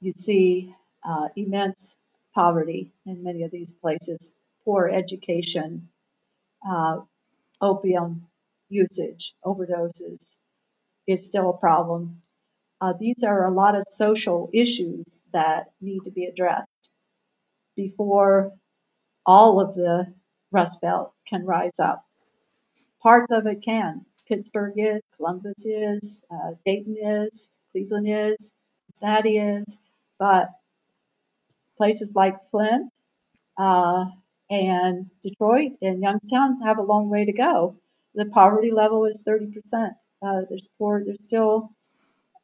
you 0.00 0.12
see 0.14 0.76
uh, 1.02 1.28
immense 1.34 1.96
poverty 2.34 2.92
in 3.04 3.24
many 3.24 3.42
of 3.42 3.50
these 3.50 3.72
places, 3.72 4.36
poor 4.64 4.88
education, 4.88 5.88
uh, 6.68 7.00
opium 7.60 8.28
usage, 8.68 9.34
overdoses 9.44 10.38
is 11.06 11.26
still 11.26 11.50
a 11.50 11.58
problem. 11.58 12.22
Uh, 12.80 12.92
these 12.98 13.24
are 13.24 13.46
a 13.46 13.50
lot 13.54 13.76
of 13.76 13.84
social 13.86 14.50
issues 14.52 15.22
that 15.32 15.72
need 15.80 16.00
to 16.04 16.10
be 16.10 16.24
addressed 16.26 16.68
before 17.76 18.52
all 19.26 19.60
of 19.60 19.74
the 19.74 20.12
Rust 20.52 20.80
Belt 20.80 21.12
can 21.26 21.44
rise 21.44 21.78
up. 21.78 22.04
Parts 23.02 23.32
of 23.32 23.46
it 23.46 23.62
can. 23.62 24.06
Pittsburgh 24.28 24.74
is, 24.76 25.02
Columbus 25.16 25.66
is, 25.66 26.24
uh, 26.30 26.52
Dayton 26.64 26.96
is, 26.96 27.50
Cleveland 27.72 28.08
is, 28.08 28.54
Cincinnati 28.86 29.38
is, 29.38 29.78
but 30.18 30.48
places 31.76 32.14
like 32.16 32.48
Flint 32.50 32.90
uh, 33.58 34.06
and 34.50 35.10
Detroit 35.22 35.72
and 35.82 36.02
Youngstown 36.02 36.60
have 36.62 36.78
a 36.78 36.82
long 36.82 37.10
way 37.10 37.24
to 37.24 37.32
go. 37.32 37.76
The 38.14 38.26
poverty 38.26 38.70
level 38.70 39.06
is 39.06 39.24
30%. 39.26 39.90
Uh, 40.24 40.42
there's 40.48 40.70
poor, 40.78 41.04
there's 41.04 41.24
still 41.24 41.70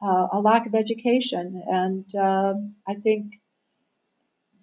uh, 0.01 0.27
a 0.33 0.41
lack 0.41 0.65
of 0.67 0.75
education, 0.75 1.63
and 1.69 2.05
um, 2.15 2.75
I 2.87 2.95
think 2.95 3.33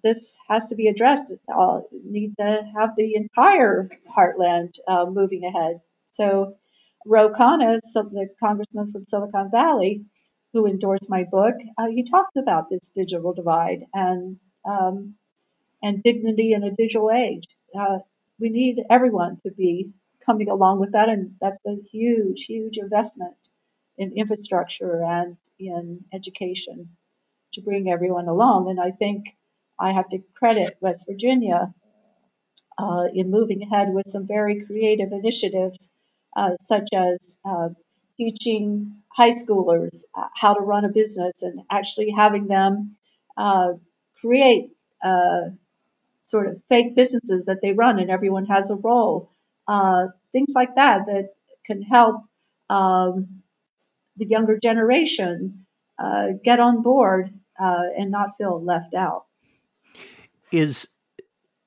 this 0.02 0.36
has 0.48 0.68
to 0.68 0.76
be 0.76 0.88
addressed. 0.88 1.32
Uh, 1.52 1.80
need 2.04 2.34
to 2.38 2.62
have 2.76 2.94
the 2.96 3.14
entire 3.14 3.88
heartland 4.16 4.78
uh, 4.86 5.06
moving 5.06 5.44
ahead. 5.44 5.80
So, 6.12 6.56
Ro 7.06 7.30
Khanna, 7.30 7.78
the 7.82 8.28
congressman 8.40 8.92
from 8.92 9.04
Silicon 9.04 9.50
Valley, 9.50 10.04
who 10.52 10.66
endorsed 10.66 11.10
my 11.10 11.24
book, 11.24 11.54
uh, 11.76 11.88
he 11.88 12.02
talks 12.04 12.34
about 12.36 12.70
this 12.70 12.90
digital 12.94 13.32
divide 13.34 13.84
and 13.94 14.38
um, 14.64 15.14
and 15.82 16.02
dignity 16.02 16.52
in 16.52 16.64
a 16.64 16.70
digital 16.74 17.10
age. 17.10 17.46
Uh, 17.78 17.98
we 18.40 18.50
need 18.50 18.78
everyone 18.90 19.36
to 19.44 19.50
be 19.52 19.92
coming 20.28 20.50
along 20.50 20.80
with 20.80 20.92
that, 20.92 21.08
and 21.08 21.22
that's 21.42 21.64
a 21.66 21.76
huge, 21.92 22.44
huge 22.46 22.78
investment 22.78 23.36
in 23.98 24.12
infrastructure 24.22 25.02
and 25.04 25.36
in 25.58 26.04
education 26.12 26.78
to 27.54 27.62
bring 27.62 27.90
everyone 27.90 28.28
along. 28.28 28.70
And 28.70 28.80
I 28.80 28.90
think 28.92 29.20
I 29.78 29.92
have 29.92 30.08
to 30.10 30.18
credit 30.40 30.76
West 30.80 31.06
Virginia 31.08 31.74
uh, 32.78 33.08
in 33.14 33.30
moving 33.30 33.62
ahead 33.62 33.92
with 33.92 34.06
some 34.06 34.26
very 34.26 34.64
creative 34.64 35.12
initiatives, 35.12 35.92
uh, 36.36 36.52
such 36.60 36.88
as 36.94 37.38
uh, 37.44 37.68
teaching 38.16 38.94
high 39.08 39.30
schoolers 39.30 40.04
uh, 40.14 40.28
how 40.34 40.54
to 40.54 40.60
run 40.60 40.84
a 40.84 40.88
business 40.88 41.42
and 41.42 41.60
actually 41.70 42.10
having 42.10 42.46
them 42.46 42.96
uh, 43.36 43.72
create 44.20 44.72
uh, 45.02 45.42
sort 46.22 46.48
of 46.48 46.62
fake 46.68 46.96
businesses 46.96 47.46
that 47.46 47.58
they 47.62 47.72
run 47.72 47.98
and 47.98 48.10
everyone 48.10 48.46
has 48.46 48.70
a 48.70 48.76
role. 48.76 49.32
Things 50.32 50.52
like 50.54 50.74
that 50.76 51.06
that 51.06 51.30
can 51.66 51.82
help 51.82 52.22
um, 52.70 53.42
the 54.16 54.26
younger 54.26 54.58
generation 54.58 55.66
uh, 55.98 56.28
get 56.44 56.60
on 56.60 56.82
board 56.82 57.30
uh, 57.58 57.84
and 57.96 58.10
not 58.10 58.36
feel 58.36 58.62
left 58.62 58.94
out. 58.94 59.24
Is 60.52 60.88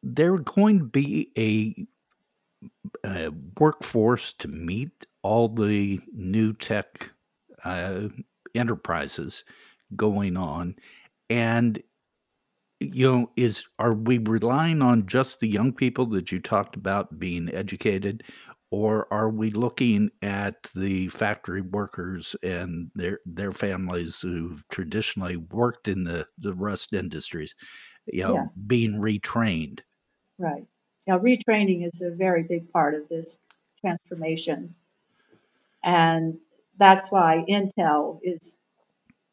there 0.04 0.38
going 0.38 0.80
to 0.80 0.86
be 0.86 1.32
a, 1.38 3.08
a 3.08 3.30
workforce 3.60 4.34
to 4.34 4.48
meet 4.48 5.06
all 5.22 5.48
the 5.48 6.00
new 6.14 6.54
tech 6.54 7.12
uh, 7.64 8.08
enterprises 8.56 9.44
going 9.96 10.38
on? 10.38 10.76
And 11.30 11.82
you 12.82 13.10
know 13.10 13.32
is 13.36 13.66
are 13.78 13.94
we 13.94 14.18
relying 14.18 14.82
on 14.82 15.06
just 15.06 15.40
the 15.40 15.48
young 15.48 15.72
people 15.72 16.08
that 16.08 16.32
you 16.32 16.40
talked 16.40 16.76
about 16.76 17.20
being 17.20 17.54
educated 17.54 18.24
or 18.72 19.06
are 19.12 19.30
we 19.30 19.52
looking 19.52 20.10
at 20.22 20.56
the 20.74 21.10
factory 21.10 21.62
workers 21.62 22.36
and 22.42 22.90
their 22.96 23.20
their 23.26 23.52
families 23.52 24.20
who've 24.22 24.64
traditionally 24.70 25.36
worked 25.36 25.88
in 25.88 26.06
the 26.06 26.26
the 26.38 26.54
rust 26.54 26.94
industries 26.94 27.54
you 28.08 28.24
know 28.24 28.36
yeah. 28.36 28.46
being 28.68 28.94
retrained? 28.94 29.82
Right. 30.40 30.66
Now 31.08 31.20
retraining 31.20 31.88
is 31.88 32.02
a 32.02 32.12
very 32.12 32.44
big 32.44 32.72
part 32.72 32.96
of 32.96 33.10
this 33.10 33.38
transformation. 33.82 34.76
And 35.84 36.38
that's 36.78 37.12
why 37.12 37.44
intel 37.50 38.20
is 38.24 38.58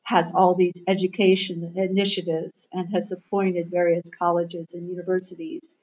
has 0.02 0.32
all 0.34 0.54
these 0.54 0.82
education 0.88 1.74
initiatives 1.76 2.66
and 2.72 2.90
has 2.94 3.12
appointed 3.12 3.70
various 3.70 4.10
colleges 4.18 4.72
and 4.72 4.88
universities 4.88 5.74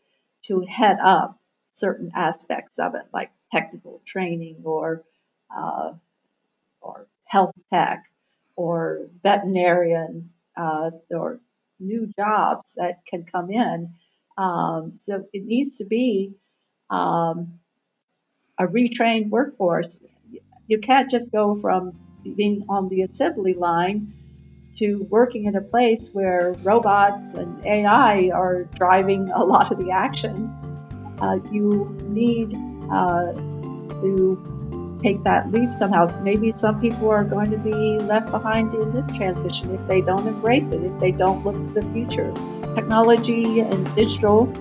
to 0.41 0.61
head 0.61 0.97
up 0.99 1.39
certain 1.69 2.11
aspects 2.15 2.79
of 2.79 2.95
it, 2.95 3.03
like 3.13 3.29
technical 3.51 4.01
training 4.05 4.57
or 4.63 5.03
uh, 5.55 5.93
or 6.81 7.07
health 7.25 7.55
tech 7.73 8.05
or 8.55 9.07
veterinarian 9.23 10.29
uh, 10.57 10.91
or 11.11 11.39
new 11.79 12.07
jobs 12.17 12.75
that 12.75 13.05
can 13.05 13.23
come 13.23 13.51
in. 13.51 13.93
Um, 14.37 14.93
so 14.95 15.25
it 15.33 15.45
needs 15.45 15.77
to 15.77 15.85
be 15.85 16.33
um, 16.89 17.59
a 18.57 18.67
retrained 18.67 19.29
workforce. 19.29 19.99
You 20.67 20.79
can't 20.79 21.09
just 21.09 21.31
go 21.31 21.55
from 21.55 21.93
being 22.35 22.65
on 22.69 22.89
the 22.89 23.01
assembly 23.01 23.53
line 23.53 24.13
to 24.75 25.03
working 25.09 25.45
in 25.45 25.55
a 25.55 25.61
place 25.61 26.11
where 26.11 26.53
robots 26.63 27.33
and 27.33 27.65
AI 27.65 28.29
are 28.33 28.63
driving 28.63 29.31
a 29.31 29.43
lot 29.43 29.71
of 29.71 29.77
the 29.77 29.91
action, 29.91 30.49
uh, 31.21 31.39
you 31.51 31.97
need 32.07 32.53
uh, 32.91 33.33
to 34.01 34.99
take 35.03 35.23
that 35.23 35.51
leap 35.51 35.77
somehow. 35.77 36.05
So 36.05 36.21
maybe 36.23 36.51
some 36.53 36.81
people 36.81 37.09
are 37.09 37.23
going 37.23 37.51
to 37.51 37.57
be 37.57 37.99
left 37.99 38.31
behind 38.31 38.73
in 38.73 38.91
this 38.93 39.13
transition 39.13 39.73
if 39.75 39.87
they 39.87 40.01
don't 40.01 40.27
embrace 40.27 40.71
it, 40.71 40.83
if 40.83 40.99
they 40.99 41.11
don't 41.11 41.45
look 41.45 41.55
to 41.55 41.81
the 41.81 41.89
future. 41.93 42.33
Technology 42.75 43.59
and 43.59 43.95
digital 43.95 44.51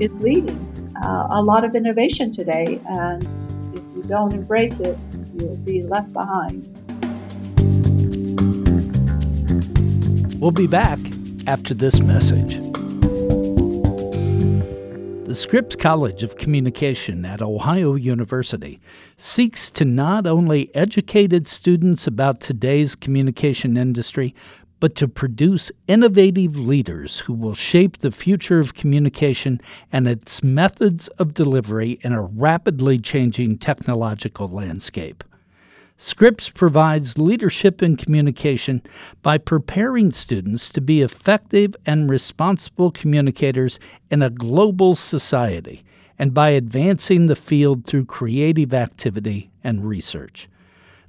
is 0.00 0.22
leading 0.22 0.94
uh, 1.04 1.28
a 1.30 1.42
lot 1.42 1.64
of 1.64 1.74
innovation 1.74 2.32
today, 2.32 2.80
and 2.88 3.26
if 3.74 3.82
you 3.96 4.02
don't 4.06 4.32
embrace 4.34 4.80
it, 4.80 4.98
you'll 5.34 5.56
be 5.56 5.82
left 5.82 6.12
behind. 6.12 6.68
We'll 10.40 10.52
be 10.52 10.66
back 10.66 10.98
after 11.46 11.74
this 11.74 12.00
message. 12.00 12.69
The 15.30 15.36
Scripps 15.36 15.76
College 15.76 16.24
of 16.24 16.36
Communication 16.38 17.24
at 17.24 17.40
Ohio 17.40 17.94
University 17.94 18.80
seeks 19.16 19.70
to 19.70 19.84
not 19.84 20.26
only 20.26 20.74
educate 20.74 21.32
its 21.32 21.52
students 21.52 22.08
about 22.08 22.40
today's 22.40 22.96
communication 22.96 23.76
industry, 23.76 24.34
but 24.80 24.96
to 24.96 25.06
produce 25.06 25.70
innovative 25.86 26.58
leaders 26.58 27.20
who 27.20 27.32
will 27.32 27.54
shape 27.54 27.98
the 27.98 28.10
future 28.10 28.58
of 28.58 28.74
communication 28.74 29.60
and 29.92 30.08
its 30.08 30.42
methods 30.42 31.06
of 31.20 31.32
delivery 31.32 32.00
in 32.02 32.12
a 32.12 32.22
rapidly 32.22 32.98
changing 32.98 33.58
technological 33.58 34.48
landscape. 34.48 35.22
Scripps 36.02 36.48
provides 36.48 37.18
leadership 37.18 37.82
and 37.82 37.98
communication 37.98 38.80
by 39.20 39.36
preparing 39.36 40.10
students 40.10 40.70
to 40.70 40.80
be 40.80 41.02
effective 41.02 41.76
and 41.84 42.08
responsible 42.08 42.90
communicators 42.90 43.78
in 44.10 44.22
a 44.22 44.30
global 44.30 44.94
society 44.94 45.84
and 46.18 46.32
by 46.32 46.48
advancing 46.48 47.26
the 47.26 47.36
field 47.36 47.84
through 47.84 48.06
creative 48.06 48.72
activity 48.72 49.50
and 49.62 49.84
research. 49.84 50.48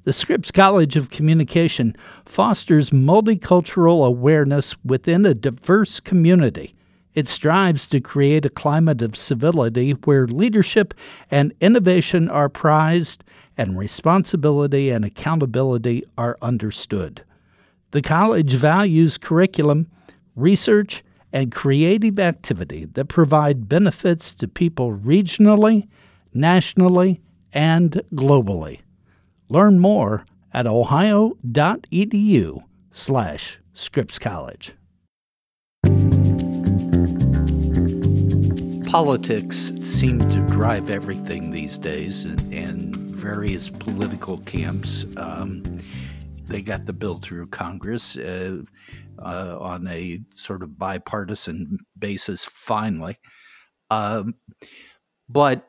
The 0.04 0.12
Scripps 0.12 0.52
College 0.52 0.98
of 0.98 1.10
Communication 1.10 1.96
fosters 2.26 2.90
multicultural 2.90 4.06
awareness 4.06 4.76
within 4.84 5.26
a 5.26 5.34
diverse 5.34 6.02
community. 6.02 6.76
It 7.16 7.30
strives 7.30 7.88
to 7.88 8.02
create 8.02 8.44
a 8.44 8.50
climate 8.50 9.02
of 9.02 9.16
civility 9.16 9.92
where 9.92 10.28
leadership 10.28 10.94
and 11.30 11.54
innovation 11.62 12.28
are 12.30 12.50
prized 12.50 13.24
and 13.58 13.78
responsibility 13.78 14.90
and 14.90 15.06
accountability 15.06 16.04
are 16.18 16.38
understood. 16.42 17.24
The 17.92 18.02
college 18.02 18.54
values 18.54 19.18
curriculum, 19.18 19.88
research, 20.36 21.04
and 21.34 21.52
creative 21.52 22.20
activity 22.20 22.86
that 22.86 23.06
provide 23.06 23.70
benefits 23.70 24.34
to 24.36 24.48
people 24.48 24.98
regionally, 24.98 25.88
nationally, 26.34 27.22
and 27.54 28.02
globally. 28.14 28.80
Learn 29.50 29.80
more 29.80 30.26
at 30.54 30.68
ohio.edu 30.68 32.64
slash 32.92 33.60
Scripps 33.74 34.20
College. 34.20 34.74
Politics 38.90 39.72
seem 39.84 40.20
to 40.20 40.40
drive 40.50 40.90
everything 40.90 41.52
these 41.52 41.78
days, 41.78 42.26
and, 42.26 42.54
and 42.54 43.01
various 43.22 43.70
political 43.70 44.40
camps. 44.40 45.06
Um, 45.16 45.80
they 46.48 46.62
got 46.62 46.88
the 46.88 46.94
bill 46.94 47.16
through 47.16 47.48
Congress 47.48 48.18
uh, 48.18 48.64
uh, 49.20 49.58
on 49.60 49.88
a 49.88 50.20
sort 50.34 50.64
of 50.64 50.78
bipartisan 50.80 51.78
basis 52.00 52.44
finally. 52.46 53.18
Um, 53.92 54.34
but 55.30 55.68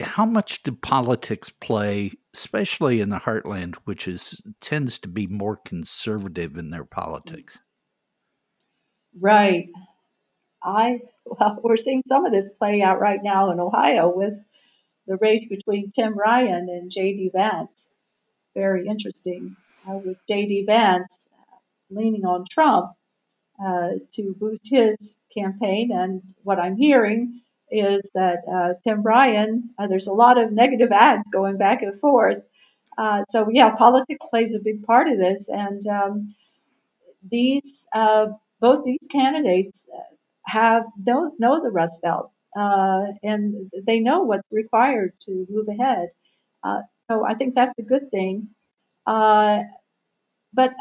how 0.00 0.24
much 0.24 0.62
do 0.64 0.72
politics 0.72 1.50
play, 1.50 2.12
especially 2.34 3.00
in 3.00 3.10
the 3.10 3.18
heartland, 3.18 3.76
which 3.84 4.08
is 4.08 4.42
tends 4.60 4.98
to 5.00 5.08
be 5.08 5.26
more 5.28 5.58
conservative 5.64 6.56
in 6.56 6.70
their 6.70 6.84
politics? 6.84 7.58
Right. 9.18 9.68
I 10.64 11.00
well, 11.24 11.60
we're 11.62 11.76
seeing 11.76 12.02
some 12.06 12.24
of 12.24 12.32
this 12.32 12.52
play 12.52 12.82
out 12.82 13.00
right 13.00 13.20
now 13.22 13.50
in 13.50 13.60
Ohio 13.60 14.12
with 14.14 14.34
the 15.06 15.16
race 15.16 15.48
between 15.48 15.90
Tim 15.90 16.16
Ryan 16.16 16.68
and 16.68 16.90
J.D. 16.90 17.30
Vance. 17.34 17.88
Very 18.54 18.86
interesting. 18.86 19.56
Uh, 19.88 19.98
with 19.98 20.16
J.D. 20.28 20.64
Vance 20.66 21.28
leaning 21.90 22.24
on 22.24 22.44
Trump 22.48 22.92
uh, 23.64 23.90
to 24.12 24.34
boost 24.38 24.70
his 24.70 25.18
campaign, 25.36 25.90
and 25.92 26.22
what 26.44 26.58
I'm 26.58 26.76
hearing 26.76 27.40
is 27.70 28.10
that 28.14 28.40
uh, 28.50 28.74
Tim 28.84 29.02
Ryan, 29.02 29.70
uh, 29.78 29.86
there's 29.88 30.06
a 30.06 30.12
lot 30.12 30.38
of 30.38 30.52
negative 30.52 30.92
ads 30.92 31.30
going 31.30 31.56
back 31.56 31.82
and 31.82 31.98
forth. 31.98 32.42
So 33.28 33.48
yeah, 33.50 33.74
politics 33.74 34.24
plays 34.30 34.54
a 34.54 34.60
big 34.62 34.84
part 34.84 35.08
of 35.08 35.18
this, 35.18 35.48
and 35.48 35.84
um, 35.86 36.34
these 37.28 37.86
both 38.60 38.84
these 38.84 39.08
candidates 39.10 39.86
have 40.46 40.84
don't 41.02 41.38
know 41.40 41.62
the 41.62 41.70
Rust 41.70 42.02
Belt 42.02 42.30
uh, 42.56 43.04
and 43.22 43.70
they 43.86 44.00
know 44.00 44.22
what's 44.22 44.46
required 44.50 45.12
to 45.20 45.46
move 45.50 45.68
ahead. 45.68 46.10
Uh, 46.64 46.82
so 47.10 47.24
I 47.26 47.34
think 47.34 47.54
that's 47.54 47.78
a 47.78 47.82
good 47.82 48.10
thing. 48.10 48.48
Uh, 49.06 49.64
but 50.52 50.74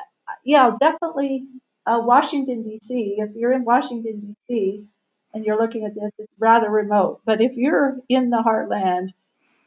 yeah, 0.45 0.71
definitely 0.79 1.45
uh, 1.85 2.01
Washington 2.03 2.63
D.C. 2.63 3.15
If 3.19 3.35
you're 3.35 3.53
in 3.53 3.65
Washington 3.65 4.21
D.C. 4.49 4.85
and 5.33 5.45
you're 5.45 5.59
looking 5.59 5.85
at 5.85 5.95
this, 5.95 6.11
it's 6.17 6.33
rather 6.39 6.69
remote. 6.69 7.21
But 7.25 7.41
if 7.41 7.55
you're 7.57 7.97
in 8.09 8.29
the 8.29 8.43
heartland 8.45 9.09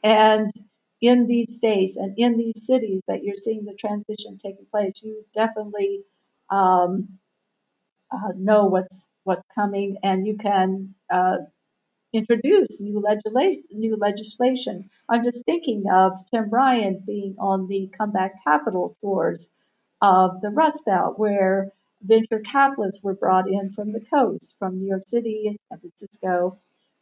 and 0.03 0.51
in 1.01 1.27
these 1.27 1.57
states 1.57 1.97
and 1.97 2.15
in 2.19 2.39
these 2.39 2.67
cities 2.67 3.03
that 3.09 3.25
you're 3.25 3.37
seeing 3.37 3.65
the 3.65 3.75
transition 3.75 4.39
taking 4.39 4.67
place, 4.71 4.95
you 5.03 5.25
definitely 5.35 6.03
um, 6.51 7.19
uh, 8.11 8.33
know 8.37 8.67
what's 8.67 9.11
what's 9.25 9.47
coming, 9.55 9.99
and 10.03 10.27
you 10.27 10.37
can 10.37 10.95
uh, 11.11 11.39
introduce 12.15 12.81
new, 12.81 13.01
legisla- 13.03 13.63
new 13.73 13.97
legislation. 13.97 14.91
I'm 15.09 15.25
just 15.25 15.45
thinking 15.47 15.85
of 15.93 16.13
Tim 16.31 16.51
Ryan 16.51 17.03
being 17.07 17.37
on 17.39 17.69
the 17.69 17.91
Comeback 17.99 18.43
Capital 18.45 18.97
tours 19.03 19.51
of 20.03 20.41
the 20.41 20.51
Rust 20.51 20.87
Belt, 20.87 21.19
where 21.19 21.73
venture 22.03 22.41
capitalists 22.41 23.05
were 23.05 23.15
brought 23.15 23.49
in 23.49 23.73
from 23.73 23.93
the 23.93 24.01
coast, 24.01 24.57
from 24.59 24.79
New 24.79 24.89
York 24.89 25.05
City 25.07 25.45
and 25.49 25.59
San 25.71 25.81
Francisco, 25.81 26.59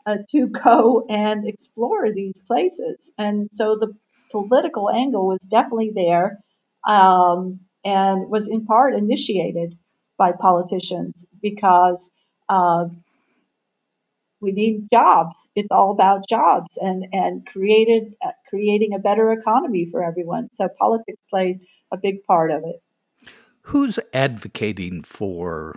uh, 0.07 0.19
to 0.31 0.47
go 0.65 1.07
and 1.09 1.47
explore 1.49 2.13
these 2.13 2.41
places. 2.47 3.13
And 3.19 3.49
so 3.53 3.77
the 3.77 3.95
political 4.31 4.91
angle 4.91 5.27
was 5.27 5.41
definitely 5.51 5.93
there 5.95 6.41
um, 6.87 7.61
and 7.85 8.31
was 8.31 8.49
in 8.49 8.65
part 8.67 8.95
initiated 8.95 9.77
by 10.17 10.33
politicians 10.33 11.27
because 11.41 12.11
uh, 12.49 12.87
we 14.43 14.53
need 14.53 14.89
jobs. 14.93 15.49
It's 15.55 15.71
all 15.71 15.93
about 15.93 16.29
jobs 16.29 16.77
and 16.77 17.07
and 17.13 17.47
created 17.47 18.15
uh, 18.25 18.33
creating 18.49 18.93
a 18.93 18.99
better 18.99 19.33
economy 19.33 19.89
for 19.91 20.05
everyone. 20.05 20.49
So 20.53 20.69
politics 20.79 21.23
plays 21.31 21.59
a 21.93 21.97
big 21.97 22.25
part 22.25 22.51
of 22.51 22.65
it. 22.65 22.83
Who's 23.63 23.99
advocating 24.13 25.03
for 25.03 25.77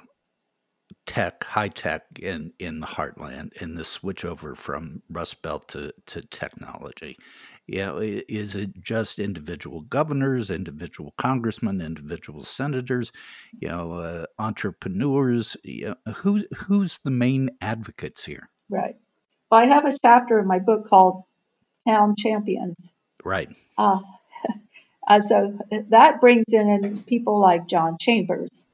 tech, 1.05 1.43
high 1.43 1.67
tech 1.67 2.03
in 2.19 2.51
in 2.59 2.79
the 2.79 2.87
heartland 2.87 3.53
in 3.61 3.75
the 3.75 3.85
switch 3.85 4.25
over 4.25 4.55
from 4.55 5.01
Rust 5.09 5.41
Belt 5.41 5.67
to 5.69 5.93
to 6.07 6.21
technology? 6.23 7.15
You 7.67 7.77
know, 7.77 7.97
is 7.99 8.55
it 8.55 8.79
just 8.79 9.17
individual 9.17 9.81
governors, 9.81 10.51
individual 10.51 11.13
congressmen, 11.17 11.81
individual 11.81 12.43
senators, 12.43 13.11
you 13.59 13.67
know, 13.67 13.93
uh, 13.93 14.25
entrepreneurs? 14.37 15.57
You 15.63 15.95
know, 16.05 16.13
who's 16.13 16.45
who's 16.55 16.99
the 16.99 17.11
main 17.11 17.49
advocates 17.61 18.25
here? 18.25 18.49
Right. 18.69 18.95
Well, 19.49 19.61
I 19.61 19.65
have 19.65 19.85
a 19.85 19.97
chapter 20.01 20.39
in 20.39 20.47
my 20.47 20.59
book 20.59 20.87
called 20.87 21.23
Town 21.87 22.15
Champions. 22.17 22.93
Right. 23.23 23.49
Uh, 23.77 23.99
uh, 25.07 25.21
so 25.21 25.59
that 25.89 26.21
brings 26.21 26.51
in 26.51 27.03
people 27.03 27.39
like 27.39 27.67
John 27.67 27.97
Chambers, 27.99 28.65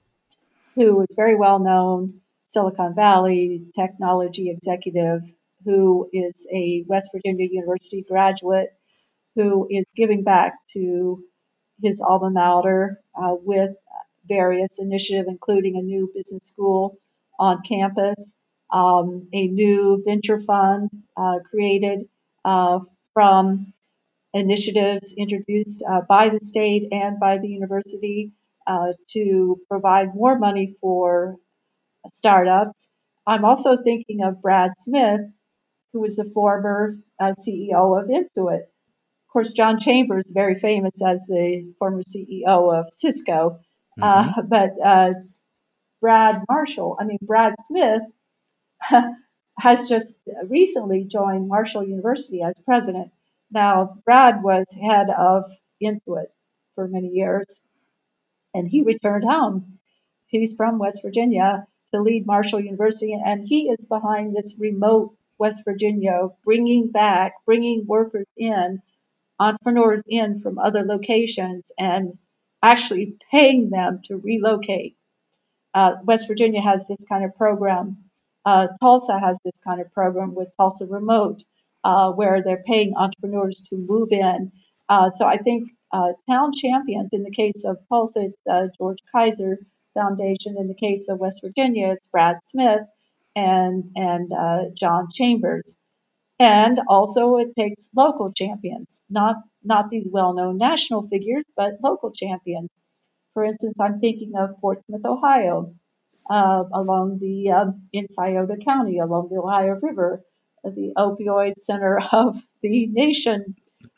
who 0.76 1.02
is 1.02 1.16
very 1.16 1.36
well 1.36 1.60
known, 1.60 2.22
Silicon 2.48 2.96
Valley 2.96 3.66
technology 3.76 4.50
executive, 4.50 5.24
who 5.66 6.10
is 6.12 6.48
a 6.52 6.84
West 6.88 7.12
Virginia 7.14 7.48
University 7.50 8.02
graduate, 8.02 8.74
who 9.36 9.68
is 9.70 9.86
giving 9.96 10.24
back 10.24 10.56
to 10.74 11.24
his 11.82 12.02
alma 12.02 12.30
mater 12.30 13.02
uh, 13.16 13.34
with 13.34 13.72
various 14.28 14.80
initiatives, 14.80 15.28
including 15.28 15.78
a 15.78 15.82
new 15.82 16.12
business 16.14 16.46
school 16.48 16.98
on 17.40 17.62
campus 17.64 18.36
um, 18.72 19.28
a 19.34 19.48
new 19.48 20.02
venture 20.06 20.40
fund 20.40 20.90
uh, 21.18 21.40
created 21.50 22.08
uh, 22.46 22.80
from 23.14 23.74
initiatives 24.34 25.14
introduced 25.18 25.84
uh, 25.90 26.02
by 26.08 26.30
the 26.30 26.40
state 26.40 26.88
and 26.92 27.20
by 27.20 27.38
the 27.38 27.48
university 27.48 28.32
uh, 28.66 28.94
to 29.10 29.60
provide 29.70 30.16
more 30.16 30.38
money 30.38 30.76
for 30.80 31.36
startups. 32.08 32.90
I'm 33.28 33.44
also 33.46 33.76
thinking 33.76 34.24
of 34.24 34.42
Brad 34.42 34.72
Smith, 34.78 35.22
who 35.92 36.00
was 36.00 36.16
the 36.16 36.32
former 36.34 36.98
uh, 37.20 37.34
CEO 37.38 38.02
of 38.02 38.10
Intuit. 38.10 38.62
Of 38.62 39.34
course, 39.34 39.54
John 39.54 39.80
Chambers, 39.80 40.32
very 40.34 40.56
famous 40.56 41.02
as 41.06 41.26
the 41.28 41.74
former 41.78 42.04
CEO 42.04 42.74
of 42.74 42.92
Cisco, 42.92 43.60
uh, 44.02 44.24
mm-hmm. 44.24 44.48
but 44.48 44.72
Brad 46.02 46.44
Marshall, 46.50 46.98
I 47.00 47.04
mean, 47.04 47.20
Brad 47.22 47.56
Smith 47.60 48.02
has 49.58 49.90
just 49.90 50.20
recently 50.48 51.04
joined 51.04 51.48
Marshall 51.48 51.84
University 51.84 52.42
as 52.42 52.64
president. 52.64 53.12
Now, 53.52 53.98
Brad 54.06 54.44
was 54.44 54.74
head 54.74 55.10
of 55.10 55.50
Intuit 55.82 56.28
for 56.76 56.88
many 56.88 57.10
years, 57.10 57.62
and 58.54 58.68
he 58.68 58.82
returned 58.82 59.24
home. 59.24 59.80
He's 60.28 60.56
from 60.56 60.80
West 60.80 61.04
Virginia 61.04 61.68
to 61.94 62.02
lead 62.02 62.26
Marshall 62.26 62.62
University, 62.62 63.14
and 63.14 63.48
he 63.48 63.70
is 63.70 63.88
behind 63.88 64.36
this 64.36 64.58
remote 64.60 65.16
West 65.38 65.66
Virginia, 65.66 66.30
bringing 66.46 66.90
back, 66.90 67.34
bringing 67.46 67.86
workers 67.86 68.28
in, 68.38 68.82
entrepreneurs 69.40 70.04
in 70.08 70.40
from 70.40 70.60
other 70.60 70.84
locations, 70.84 71.72
and 71.78 72.18
actually 72.64 73.18
paying 73.32 73.70
them 73.70 74.02
to 74.06 74.18
relocate. 74.18 74.96
Uh, 75.74 75.96
West 76.04 76.28
Virginia 76.28 76.62
has 76.62 76.88
this 76.88 77.06
kind 77.06 77.26
of 77.26 77.36
program 77.36 77.98
uh, 78.46 78.68
Tulsa 78.82 79.20
has 79.20 79.40
this 79.44 79.62
kind 79.64 79.82
of 79.82 79.94
program 79.94 80.36
with 80.36 80.56
Tulsa 80.58 80.86
Remote, 80.86 81.44
uh, 81.84 82.12
where 82.14 82.42
they're 82.44 82.64
paying 82.66 82.94
entrepreneurs 82.96 83.62
to 83.70 83.76
move 83.76 84.10
in. 84.12 84.52
Uh, 84.90 85.10
so 85.10 85.26
I 85.26 85.38
think 85.38 85.70
uh, 85.92 86.14
town 86.30 86.52
champions, 86.54 87.14
in 87.14 87.24
the 87.24 87.32
case 87.32 87.66
of 87.66 87.78
Tulsa, 87.90 88.26
it's 88.26 88.38
uh, 88.50 88.68
George 88.78 89.00
Kaiser 89.14 89.60
Foundation. 89.94 90.56
In 90.58 90.68
the 90.68 90.76
case 90.76 91.10
of 91.10 91.20
West 91.20 91.42
Virginia, 91.44 91.92
it's 91.92 92.08
Brad 92.08 92.38
Smith 92.44 92.82
and 93.36 93.92
and 93.96 94.32
uh, 94.34 94.66
John 94.74 95.08
Chambers. 95.12 95.78
And 96.40 96.80
also, 96.88 97.38
it 97.38 97.56
takes 97.56 97.90
local 97.96 98.32
champions, 98.34 99.02
not 99.10 99.38
not 99.64 99.90
these 99.90 100.10
well-known 100.12 100.58
national 100.58 101.08
figures, 101.08 101.46
but 101.56 101.74
local 101.84 102.12
champions. 102.12 102.70
For 103.34 103.46
instance, 103.46 103.80
I'm 103.80 104.00
thinking 104.00 104.34
of 104.36 104.60
Portsmouth, 104.60 105.06
Ohio, 105.06 105.76
uh, 106.30 106.64
along 106.74 107.20
the 107.20 107.52
um, 107.52 107.88
in 107.94 108.08
Scioto 108.10 108.56
County, 108.58 109.00
along 109.00 109.30
the 109.30 109.40
Ohio 109.40 109.80
River, 109.82 110.24
the 110.64 110.94
opioid 110.98 111.58
center 111.58 112.00
of 112.12 112.38
the 112.62 112.88
nation. 112.88 113.56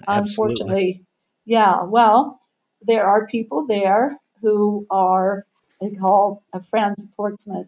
Absolutely. 0.07 0.23
Unfortunately, 0.53 1.05
yeah. 1.45 1.83
Well, 1.83 2.39
there 2.81 3.05
are 3.05 3.27
people 3.27 3.67
there 3.67 4.09
who 4.41 4.85
are 4.89 5.45
they 5.81 5.91
call 5.91 6.43
uh, 6.53 6.59
friends 6.69 7.03
of 7.03 7.09
Portsmouth. 7.15 7.67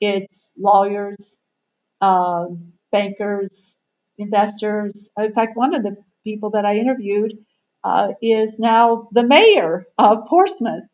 It's 0.00 0.52
lawyers, 0.58 1.38
um, 2.00 2.72
bankers, 2.92 3.76
investors. 4.18 5.10
In 5.18 5.32
fact, 5.32 5.56
one 5.56 5.74
of 5.74 5.82
the 5.82 5.96
people 6.24 6.50
that 6.50 6.64
I 6.64 6.76
interviewed 6.76 7.34
uh, 7.84 8.12
is 8.22 8.58
now 8.58 9.08
the 9.12 9.24
mayor 9.26 9.86
of 9.98 10.26
Portsmouth. 10.26 10.84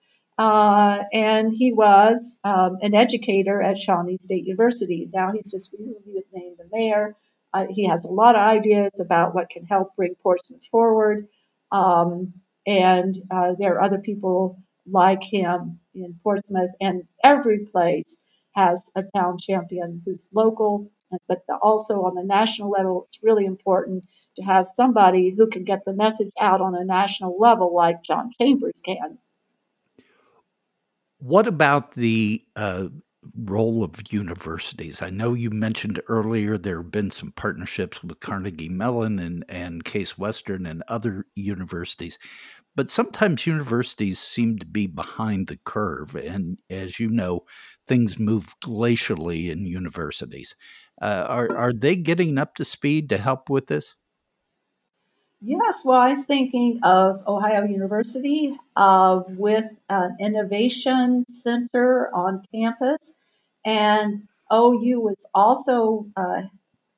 Uh, 0.41 1.05
and 1.13 1.53
he 1.53 1.71
was 1.71 2.41
um, 2.45 2.79
an 2.81 2.95
educator 2.95 3.61
at 3.61 3.77
Shawnee 3.77 4.17
State 4.19 4.47
University. 4.47 5.07
Now 5.13 5.33
he's 5.33 5.51
just 5.51 5.71
recently 5.79 6.15
been 6.15 6.23
named 6.33 6.57
the 6.57 6.65
mayor. 6.73 7.15
Uh, 7.53 7.67
he 7.69 7.87
has 7.89 8.07
a 8.07 8.11
lot 8.11 8.37
of 8.37 8.41
ideas 8.41 9.01
about 9.01 9.35
what 9.35 9.51
can 9.51 9.67
help 9.67 9.95
bring 9.97 10.15
Portsmouth 10.15 10.65
forward. 10.71 11.29
Um, 11.71 12.33
and 12.67 13.15
uh, 13.31 13.53
there 13.59 13.75
are 13.75 13.83
other 13.83 13.99
people 13.99 14.63
like 14.91 15.23
him 15.23 15.79
in 15.95 16.19
Portsmouth, 16.23 16.71
and 16.81 17.03
every 17.23 17.67
place 17.67 18.25
has 18.53 18.91
a 18.97 19.03
town 19.03 19.37
champion 19.37 20.01
who's 20.07 20.31
local, 20.33 20.91
but 21.29 21.43
also 21.61 22.05
on 22.05 22.15
the 22.15 22.25
national 22.25 22.71
level, 22.71 23.03
it's 23.05 23.23
really 23.23 23.45
important 23.45 24.05
to 24.37 24.43
have 24.43 24.67
somebody 24.67 25.35
who 25.37 25.49
can 25.49 25.65
get 25.65 25.85
the 25.85 25.93
message 25.93 26.33
out 26.41 26.63
on 26.63 26.75
a 26.75 26.85
national 26.87 27.39
level 27.39 27.75
like 27.75 28.03
John 28.03 28.31
Chambers 28.41 28.81
can. 28.83 29.19
What 31.21 31.47
about 31.47 31.93
the 31.93 32.43
uh, 32.57 32.89
role 33.37 33.85
of 33.85 33.95
universities? 34.13 35.03
I 35.03 35.11
know 35.11 35.35
you 35.35 35.51
mentioned 35.51 36.01
earlier 36.09 36.57
there 36.57 36.79
have 36.83 36.91
been 36.91 37.11
some 37.11 37.33
partnerships 37.33 38.03
with 38.03 38.21
Carnegie 38.21 38.69
Mellon 38.71 39.19
and, 39.19 39.45
and 39.49 39.85
Case 39.85 40.17
Western 40.17 40.67
and 40.67 40.83
other 40.89 41.27
universities, 41.35 42.19
but 42.77 42.91
sometimes 42.91 43.47
universities 43.47 44.19
seem 44.19 44.59
to 44.59 44.67
be 44.67 44.87
behind 44.87 45.49
the 45.49 45.59
curve. 45.65 46.15
And 46.17 46.59
as 46.71 47.01
you 47.01 47.09
know, 47.11 47.45
things 47.87 48.19
move 48.19 48.55
glacially 48.61 49.51
in 49.51 49.67
universities. 49.67 50.57
Uh, 51.03 51.27
are, 51.29 51.57
are 51.57 51.73
they 51.73 51.97
getting 51.97 52.39
up 52.39 52.55
to 52.57 52.65
speed 52.65 53.09
to 53.11 53.19
help 53.19 53.51
with 53.51 53.67
this? 53.69 53.95
Yes, 55.43 55.85
well, 55.85 55.99
I'm 56.01 56.23
thinking 56.23 56.81
of 56.83 57.27
Ohio 57.27 57.65
University 57.65 58.57
uh, 58.77 59.23
with 59.27 59.65
an 59.89 60.17
innovation 60.21 61.25
center 61.29 62.15
on 62.15 62.43
campus, 62.53 63.17
and 63.65 64.29
OU 64.53 65.09
is 65.09 65.29
also 65.35 66.07
uh, 66.17 66.43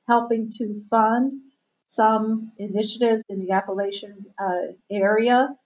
helping 0.09 0.51
to 0.59 0.85
fund 0.91 1.41
some 1.87 2.53
initiatives 2.59 3.25
in 3.29 3.41
the 3.47 3.53
Appalachian 3.53 4.27
uh, 4.39 4.73
area. 4.91 5.57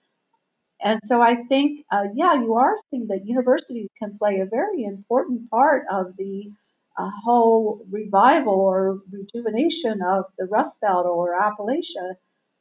And 0.81 0.99
so 1.03 1.21
I 1.21 1.35
think, 1.35 1.85
uh, 1.91 2.05
yeah, 2.13 2.33
you 2.35 2.55
are 2.55 2.77
seeing 2.89 3.07
that 3.07 3.25
universities 3.25 3.89
can 3.99 4.17
play 4.17 4.39
a 4.39 4.45
very 4.45 4.83
important 4.83 5.49
part 5.49 5.85
of 5.91 6.15
the 6.17 6.51
uh, 6.97 7.09
whole 7.23 7.85
revival 7.89 8.53
or 8.53 9.01
rejuvenation 9.11 10.01
of 10.01 10.25
the 10.37 10.45
Rust 10.45 10.81
Belt 10.81 11.05
or 11.05 11.39
Appalachia 11.39 12.15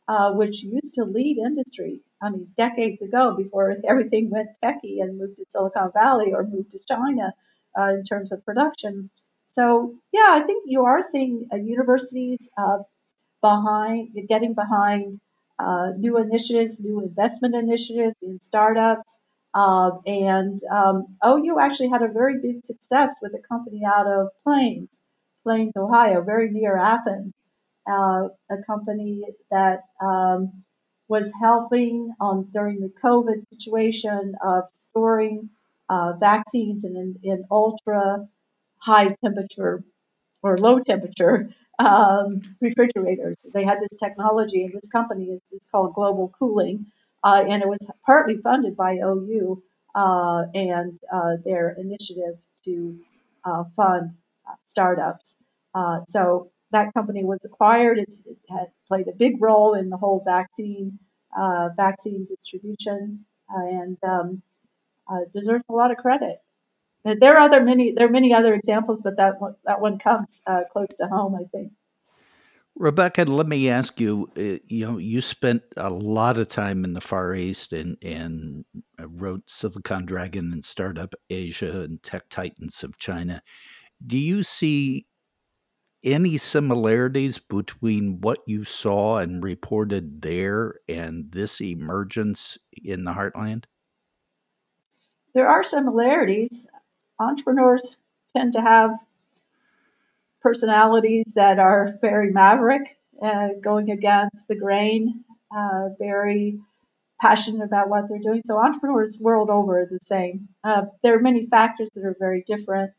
uh, 0.09 0.33
which 0.33 0.63
used 0.63 0.95
to 0.95 1.05
lead 1.05 1.39
industry. 1.39 2.01
I 2.23 2.31
mean, 2.31 2.49
decades 2.57 3.03
ago, 3.03 3.35
before 3.37 3.77
everything 3.89 4.31
went 4.31 4.59
techie 4.63 5.03
and 5.03 5.19
moved 5.19 5.37
to 5.37 5.45
Silicon 5.49 5.91
Valley 5.93 6.33
or 6.33 6.45
moved 6.45 6.71
to 6.73 6.81
China 6.89 7.35
uh, 7.79 7.91
in 7.95 8.05
terms 8.05 8.33
of 8.33 8.45
production. 8.45 9.11
So, 9.47 9.95
yeah, 10.13 10.29
I 10.29 10.41
think 10.41 10.65
you 10.67 10.85
are 10.85 11.03
seeing 11.03 11.49
uh, 11.53 11.57
universities 11.57 12.51
uh, 12.59 12.79
behind, 13.43 14.17
getting 14.29 14.55
behind 14.55 15.15
uh, 15.59 15.93
new 15.97 16.19
initiatives, 16.19 16.81
new 16.81 17.01
investment 17.01 17.55
initiatives 17.55 18.17
in 18.23 18.41
startups. 18.41 19.21
Uh, 19.55 19.93
and 20.07 20.59
um, 20.71 21.17
OU 21.25 21.59
actually 21.59 21.89
had 21.89 22.03
a 22.03 22.09
very 22.09 22.39
big 22.41 22.65
success 22.65 23.17
with 23.23 23.33
a 23.35 23.49
company 23.49 23.83
out 23.87 24.07
of 24.07 24.29
Plains, 24.45 25.01
Plains, 25.45 25.73
Ohio, 25.77 26.23
very 26.23 26.51
near 26.51 26.77
Athens 26.77 27.33
uh, 27.89 28.29
a 28.51 28.63
company 28.67 29.25
that 29.51 29.85
um, 30.01 30.65
was 31.09 31.33
helping 31.41 32.13
on 32.21 32.49
during 32.53 32.81
the 32.81 32.93
COVID 33.03 33.45
situation 33.53 34.35
of 34.45 34.65
storing 34.73 35.51
uh, 35.89 36.15
vaccines 36.15 36.85
in, 36.85 37.17
in 37.23 37.45
ultra 37.51 38.29
high 38.79 39.15
temperature 39.23 39.85
or 40.43 40.59
low 40.59 40.81
temperature 40.81 41.49
um, 41.79 42.41
refrigerators. 42.61 43.37
They 43.53 43.65
had 43.65 43.81
this 43.81 43.99
technology, 43.99 44.65
and 44.65 44.73
this 44.73 44.91
company 44.91 45.27
is, 45.27 45.41
is 45.53 45.69
called 45.71 45.95
Global 45.95 46.33
Cooling, 46.39 46.87
uh, 47.23 47.45
and 47.49 47.63
it 47.63 47.69
was 47.69 47.89
partly 48.05 48.39
funded 48.39 48.77
by 48.77 48.97
OU 48.97 49.63
uh, 49.95 50.45
and 50.55 50.99
uh, 51.13 51.37
their 51.45 51.71
initiative 51.71 52.37
to 52.65 52.99
uh, 53.45 53.65
fund 53.77 54.15
startups. 54.65 55.37
so 56.07 56.51
that 56.77 56.93
company 56.93 57.25
was 57.25 57.45
acquired. 57.45 57.99
It's, 57.99 58.27
it 58.27 58.37
had 58.51 58.69
played 58.87 59.09
a 59.09 59.17
big 59.17 59.41
role 59.41 59.73
in 59.75 59.89
the 59.89 59.97
whole 59.97 60.23
vaccine 60.25 60.99
uh, 61.37 61.69
vaccine 61.77 62.27
distribution 62.27 63.25
uh, 63.55 63.67
and 63.67 63.99
um, 64.03 64.43
uh, 65.11 65.21
deserves 65.33 65.65
a 65.69 65.73
lot 65.73 65.91
of 65.91 65.97
credit. 65.99 66.39
There 67.05 67.37
are 67.37 67.41
other 67.41 67.63
many 67.63 67.93
there 67.93 68.09
are 68.09 68.11
many 68.11 68.35
other 68.35 68.53
examples, 68.55 69.01
but 69.03 69.17
that 69.17 69.41
one, 69.41 69.55
that 69.65 69.81
one 69.81 69.99
comes 69.99 70.43
uh, 70.47 70.63
close 70.73 70.97
to 70.97 71.07
home, 71.07 71.37
I 71.37 71.45
think. 71.53 71.73
Rebecca, 72.75 73.23
let 73.25 73.47
me 73.47 73.71
ask 73.71 74.01
you. 74.01 74.29
Uh, 74.37 74.59
you 74.67 74.85
know, 74.85 74.99
you 74.99 75.21
spent 75.21 75.63
a 75.77 75.89
lot 75.89 76.37
of 76.37 76.49
time 76.49 76.85
in 76.85 76.95
the 76.95 77.01
Far 77.01 77.35
East 77.35 77.73
and 77.73 77.97
and 78.03 78.65
wrote 78.99 79.43
Silicon 79.47 80.05
Dragon 80.05 80.53
and 80.53 80.65
Startup 80.65 81.15
Asia 81.31 81.83
and 81.83 82.03
Tech 82.03 82.29
Titans 82.29 82.83
of 82.83 82.99
China. 82.99 83.41
Do 84.05 84.19
you 84.19 84.43
see 84.43 85.07
any 86.07 86.39
similarities 86.39 87.37
between 87.37 88.21
what 88.21 88.39
you 88.47 88.65
saw 88.65 89.19
and 89.19 89.43
reported 89.43 90.23
there 90.23 90.77
and 90.89 91.31
this 91.33 91.61
emergence 91.61 92.57
in 92.83 93.03
the 93.03 93.11
heartland? 93.11 93.65
There 95.35 95.49
are 95.49 95.65
similarities. 95.65 96.69
Entrepreneurs 97.19 97.99
tend 98.35 98.53
to 98.53 98.61
have 98.61 98.93
personalities 100.41 101.33
that 101.35 101.59
are 101.59 101.99
very 102.01 102.31
maverick, 102.31 102.97
uh, 103.21 103.49
going 103.61 103.91
against 103.91 104.47
the 104.47 104.55
grain, 104.55 105.25
uh, 105.55 105.89
very 105.99 106.61
passionate 107.21 107.65
about 107.65 107.89
what 107.89 108.09
they're 108.09 108.19
doing. 108.21 108.43
So 108.45 108.59
entrepreneurs 108.59 109.19
world 109.21 109.51
over 109.51 109.81
are 109.81 109.87
the 109.87 109.99
same. 110.01 110.49
Uh, 110.63 110.85
there 111.03 111.17
are 111.17 111.21
many 111.21 111.47
factors 111.47 111.89
that 111.95 112.05
are 112.05 112.17
very 112.19 112.45
different. 112.47 112.93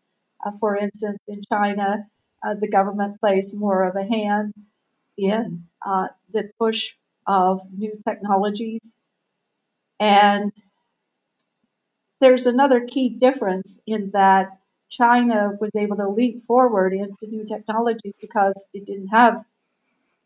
Uh, 0.46 0.52
for 0.60 0.76
instance, 0.76 1.20
in 1.28 1.42
China, 1.50 2.06
uh, 2.46 2.56
the 2.56 2.70
government 2.70 3.20
plays 3.20 3.54
more 3.56 3.84
of 3.86 3.96
a 3.96 4.06
hand 4.06 4.54
in 5.18 5.66
uh, 5.86 6.10
the 6.34 6.52
push 6.60 6.96
of 7.28 7.62
new 7.74 8.02
technologies. 8.08 8.96
And 10.00 10.52
there's 12.20 12.46
another 12.46 12.86
key 12.86 13.10
difference 13.10 13.80
in 13.86 14.12
that 14.12 14.60
China 14.90 15.58
was 15.60 15.72
able 15.76 15.98
to 15.98 16.10
leap 16.10 16.46
forward 16.46 16.94
into 16.94 17.28
new 17.28 17.46
technologies 17.46 18.14
because 18.22 18.70
it 18.74 18.86
didn't 18.86 19.08
have 19.10 19.44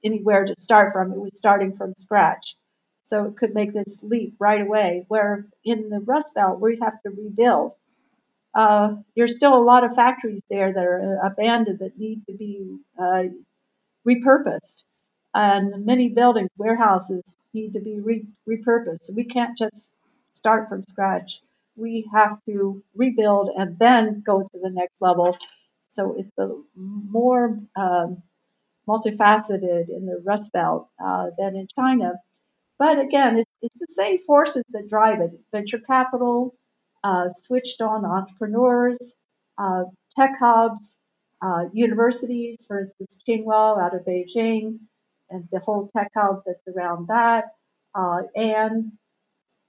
anywhere 0.04 0.46
to 0.46 0.56
start 0.58 0.94
from. 0.94 1.12
It 1.14 1.20
was 1.20 1.38
starting 1.38 1.78
from 1.78 1.96
scratch. 1.96 2.56
So 3.04 3.26
it 3.26 3.38
could 3.38 3.56
make 3.56 3.74
this 3.74 4.04
leap 4.04 4.36
right 4.40 4.62
away. 4.62 5.06
Where 5.10 5.48
in 5.66 5.90
the 5.90 6.00
Rust 6.02 6.36
Belt, 6.36 6.60
we 6.62 6.80
have 6.82 7.02
to 7.04 7.12
rebuild 7.12 7.74
uh, 8.54 8.96
there's 9.16 9.36
still 9.36 9.58
a 9.58 9.64
lot 9.64 9.84
of 9.84 9.96
factories 9.96 10.42
there 10.50 10.74
that 10.74 10.86
are 10.86 11.20
abandoned 11.24 11.80
that 11.80 11.98
need 11.98 12.24
to 12.28 12.34
be 12.38 12.78
uh, 13.00 13.24
repurposed. 14.08 14.86
And 15.34 15.86
many 15.86 16.10
buildings, 16.10 16.50
warehouses 16.58 17.38
need 17.54 17.74
to 17.74 17.82
be 17.82 18.00
re- 18.00 18.28
repurposed. 18.50 19.16
we 19.16 19.24
can't 19.26 19.58
just 19.58 19.96
start 20.30 20.70
from 20.70 20.84
scratch. 20.84 21.42
We 21.78 22.10
have 22.14 22.44
to 22.48 22.84
rebuild 22.96 23.50
and 23.56 23.80
then 23.80 24.24
go 24.26 24.42
to 24.42 24.60
the 24.62 24.70
next 24.70 25.02
level. 25.02 25.36
So 25.88 26.16
it's 26.18 26.30
more 26.76 27.60
um, 27.76 28.24
multifaceted 28.88 29.90
in 29.90 30.06
the 30.06 30.22
Rust 30.26 30.54
Belt 30.54 30.90
uh, 31.04 31.28
than 31.38 31.56
in 31.56 31.68
China. 31.78 32.14
But 32.80 33.00
again, 33.00 33.44
it's 33.62 33.80
the 33.80 33.88
same 33.90 34.20
forces 34.20 34.64
that 34.72 34.90
drive 34.90 35.22
it 35.22 35.32
venture 35.52 35.80
capital, 35.80 36.56
uh, 37.04 37.30
switched 37.30 37.82
on 37.82 38.06
entrepreneurs, 38.06 39.18
uh, 39.58 39.84
tech 40.16 40.38
hubs, 40.40 41.00
uh, 41.42 41.66
universities, 41.74 42.66
for 42.68 42.82
instance, 42.82 43.22
Tsinghua 43.28 43.82
out 43.82 43.96
of 43.96 44.06
Beijing, 44.06 44.80
and 45.30 45.48
the 45.52 45.60
whole 45.60 45.90
tech 45.96 46.12
hub 46.16 46.44
that's 46.46 46.76
around 46.76 47.08
that, 47.08 47.56
uh, 47.96 48.24
and 48.36 48.92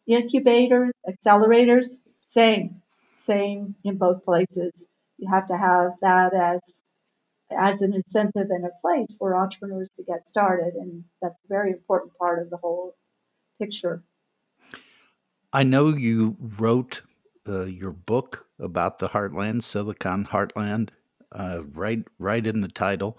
incubators, 0.07 0.93
accelerators, 1.09 2.03
same, 2.25 2.83
same 3.13 3.75
in 3.85 3.97
both 3.97 4.25
places. 4.25 4.89
You 5.19 5.31
have 5.31 5.47
to 5.47 5.57
have 5.57 5.93
that 6.03 6.35
as 6.35 6.83
as 7.51 7.83
an 7.83 7.95
incentive 7.95 8.49
and 8.49 8.65
a 8.65 8.71
place 8.81 9.15
for 9.19 9.37
entrepreneurs 9.37 9.91
to 9.97 10.03
get 10.03 10.27
started, 10.27 10.75
and 10.75 11.05
that's 11.21 11.35
a 11.45 11.49
very 11.49 11.71
important 11.71 12.17
part 12.17 12.41
of 12.41 12.49
the 12.49 12.57
whole 12.57 12.95
picture. 13.61 14.03
I 15.53 15.63
know 15.63 15.89
you 15.89 16.37
wrote 16.59 17.03
uh, 17.49 17.65
your 17.65 17.93
book 17.93 18.47
about 18.59 18.99
the 18.99 19.09
Heartland, 19.09 19.63
Silicon 19.63 20.25
Heartland, 20.27 20.91
uh, 21.33 21.63
right 21.73 22.05
right 22.19 22.47
in 22.47 22.61
the 22.61 22.69
title. 22.69 23.19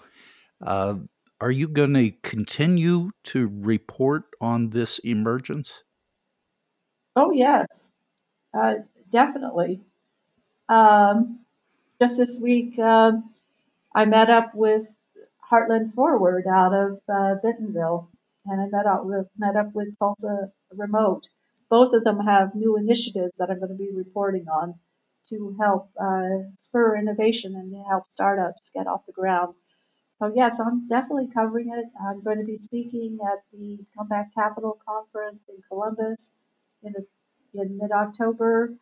Uh, 0.65 0.95
are 1.41 1.51
you 1.51 1.67
going 1.67 1.93
to 1.95 2.11
continue 2.21 3.11
to 3.25 3.49
report 3.51 4.23
on 4.39 4.69
this 4.69 4.99
emergence? 4.99 5.83
Oh 7.15 7.31
yes, 7.31 7.91
uh, 8.53 8.75
definitely. 9.09 9.81
Um, 10.69 11.39
just 11.99 12.17
this 12.17 12.39
week, 12.41 12.79
uh, 12.79 13.13
I 13.93 14.05
met 14.05 14.29
up 14.29 14.55
with 14.55 14.87
Heartland 15.51 15.93
Forward 15.93 16.45
out 16.47 16.73
of 16.73 16.99
uh, 17.13 17.35
Bentonville, 17.43 18.09
and 18.45 18.61
I 18.61 18.65
met 18.75 18.85
up 18.85 19.05
with 19.05 19.27
met 19.37 19.55
up 19.55 19.73
with 19.73 19.97
Tulsa 19.99 20.51
Remote. 20.71 21.27
Both 21.73 21.93
of 21.93 22.03
them 22.03 22.19
have 22.19 22.53
new 22.53 22.77
initiatives 22.77 23.39
that 23.39 23.49
I'm 23.49 23.57
going 23.57 23.71
to 23.71 23.83
be 23.87 23.89
reporting 23.91 24.45
on 24.47 24.75
to 25.29 25.57
help 25.59 25.89
uh, 25.99 26.45
spur 26.55 26.95
innovation 26.97 27.55
and 27.55 27.73
help 27.89 28.11
startups 28.11 28.69
get 28.75 28.85
off 28.85 29.07
the 29.07 29.11
ground. 29.11 29.55
So 30.19 30.31
yes, 30.35 30.59
I'm 30.59 30.87
definitely 30.87 31.29
covering 31.33 31.69
it. 31.73 31.85
I'm 31.99 32.21
going 32.21 32.37
to 32.37 32.45
be 32.45 32.57
speaking 32.57 33.17
at 33.25 33.39
the 33.51 33.79
Comeback 33.97 34.35
Capital 34.35 34.77
Conference 34.87 35.41
in 35.49 35.55
Columbus 35.67 36.31
in, 36.83 36.93
in 37.55 37.79
mid-October. 37.79 38.75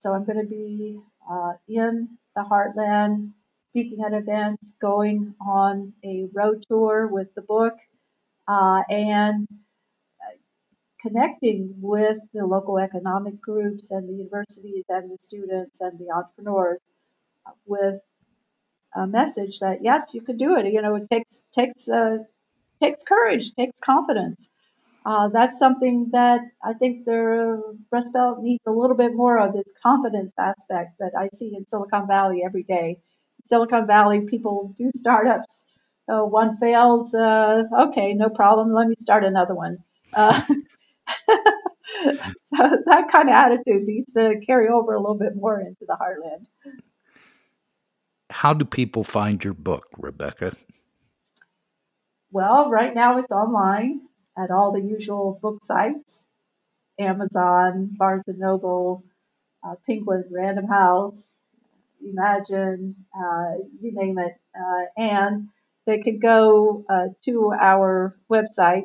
So 0.00 0.12
I'm 0.12 0.24
going 0.24 0.40
to 0.40 0.50
be 0.50 0.98
uh, 1.30 1.52
in 1.68 2.18
the 2.34 2.42
Heartland, 2.42 3.34
speaking 3.70 4.02
at 4.04 4.12
events, 4.12 4.72
going 4.80 5.36
on 5.40 5.92
a 6.04 6.26
road 6.34 6.64
tour 6.66 7.06
with 7.06 7.32
the 7.36 7.42
book, 7.42 7.74
uh, 8.48 8.82
and 8.90 9.46
connecting 11.06 11.74
with 11.80 12.18
the 12.34 12.44
local 12.44 12.78
economic 12.78 13.40
groups 13.40 13.90
and 13.90 14.08
the 14.08 14.12
universities 14.12 14.84
and 14.88 15.10
the 15.10 15.18
students 15.18 15.80
and 15.80 15.98
the 15.98 16.10
entrepreneurs 16.10 16.80
with 17.66 18.00
a 18.94 19.06
message 19.06 19.60
that 19.60 19.82
yes, 19.82 20.14
you 20.14 20.22
can 20.22 20.36
do 20.36 20.56
it. 20.56 20.72
You 20.72 20.82
know, 20.82 20.96
it 20.96 21.08
takes 21.10 21.44
takes 21.52 21.88
uh, 21.88 22.18
takes 22.80 23.02
courage, 23.04 23.54
takes 23.54 23.80
confidence. 23.80 24.50
Uh, 25.04 25.28
that's 25.28 25.58
something 25.58 26.08
that 26.12 26.40
I 26.64 26.72
think 26.74 27.04
the 27.04 27.76
Rust 27.92 28.12
Belt 28.12 28.40
needs 28.42 28.62
a 28.66 28.72
little 28.72 28.96
bit 28.96 29.14
more 29.14 29.38
of 29.38 29.52
this 29.52 29.72
confidence 29.82 30.34
aspect 30.38 30.98
that 30.98 31.12
I 31.16 31.28
see 31.32 31.54
in 31.56 31.66
Silicon 31.66 32.08
Valley 32.08 32.42
every 32.44 32.64
day. 32.64 32.98
Silicon 33.44 33.86
Valley 33.86 34.22
people 34.22 34.74
do 34.76 34.90
startups. 34.94 35.68
Oh, 36.08 36.24
one 36.26 36.56
fails, 36.56 37.14
uh, 37.14 37.64
okay, 37.88 38.14
no 38.14 38.30
problem. 38.30 38.72
Let 38.72 38.88
me 38.88 38.94
start 38.98 39.24
another 39.24 39.54
one. 39.54 39.78
So 42.42 42.56
that 42.86 43.08
kind 43.10 43.28
of 43.28 43.34
attitude 43.34 43.84
needs 43.84 44.12
to 44.14 44.40
carry 44.44 44.68
over 44.68 44.92
a 44.92 45.00
little 45.00 45.16
bit 45.16 45.36
more 45.36 45.60
into 45.60 45.86
the 45.86 45.96
heartland. 45.96 46.46
How 48.28 48.52
do 48.54 48.64
people 48.64 49.04
find 49.04 49.42
your 49.42 49.54
book, 49.54 49.84
Rebecca? 49.96 50.56
Well, 52.32 52.70
right 52.70 52.94
now 52.94 53.18
it's 53.18 53.32
online 53.32 54.00
at 54.36 54.50
all 54.50 54.72
the 54.72 54.82
usual 54.82 55.38
book 55.40 55.62
sites 55.62 56.28
Amazon, 56.98 57.94
Barnes 57.96 58.24
and 58.26 58.38
Noble, 58.38 59.04
uh, 59.64 59.76
Penguin, 59.86 60.24
Random 60.30 60.66
House, 60.66 61.40
Imagine, 62.04 62.94
uh, 63.16 63.54
you 63.80 63.92
name 63.92 64.18
it. 64.18 64.34
Uh, 64.54 64.84
and 64.96 65.48
they 65.86 65.98
can 65.98 66.18
go 66.18 66.84
uh, 66.88 67.08
to 67.24 67.52
our 67.58 68.16
website, 68.30 68.84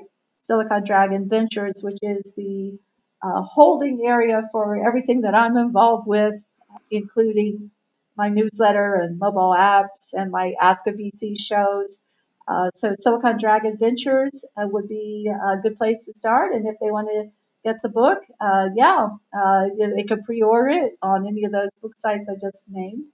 Silicon 0.52 0.84
Dragon 0.84 1.30
Ventures, 1.30 1.82
which 1.82 2.00
is 2.02 2.34
the 2.36 2.78
uh, 3.24 3.42
holding 3.42 4.02
area 4.06 4.50
for 4.52 4.86
everything 4.86 5.22
that 5.22 5.34
I'm 5.34 5.56
involved 5.56 6.08
with, 6.08 6.44
including 6.90 7.72
my 8.18 8.28
newsletter 8.28 8.96
and 8.96 9.18
mobile 9.18 9.56
apps 9.58 10.12
and 10.12 10.30
my 10.30 10.54
Ask 10.60 10.88
a 10.88 10.92
VC 10.92 11.40
shows. 11.40 12.02
Uh, 12.50 12.70
so 12.74 12.94
Silicon 12.98 13.38
Dragon 13.40 13.78
Ventures 13.78 14.44
uh, 14.58 14.68
would 14.68 14.90
be 14.90 15.32
a 15.32 15.56
good 15.56 15.78
place 15.78 16.04
to 16.08 16.14
start. 16.16 16.54
And 16.54 16.68
if 16.68 16.76
they 16.82 16.92
want 16.92 17.08
to 17.08 17.32
get 17.64 17.82
the 17.82 17.88
book, 17.88 18.22
uh, 18.42 18.68
yeah, 18.76 19.08
uh, 19.34 19.70
they 19.80 20.04
can 20.04 20.22
pre-order 20.24 20.68
it 20.68 20.98
on 21.02 21.26
any 21.26 21.46
of 21.46 21.54
those 21.54 21.70
book 21.82 21.96
sites 21.96 22.28
I 22.28 22.34
just 22.34 22.66
named. 22.70 23.06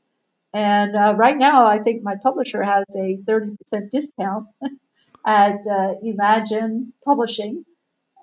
And 0.56 0.96
uh, 0.96 1.14
right 1.16 1.38
now, 1.38 1.68
I 1.68 1.78
think 1.78 2.02
my 2.02 2.16
publisher 2.16 2.64
has 2.64 2.86
a 2.96 3.20
30% 3.28 3.92
discount 3.92 4.48
at 5.28 5.60
uh, 5.70 5.96
Imagine 6.02 6.94
Publishing. 7.06 7.66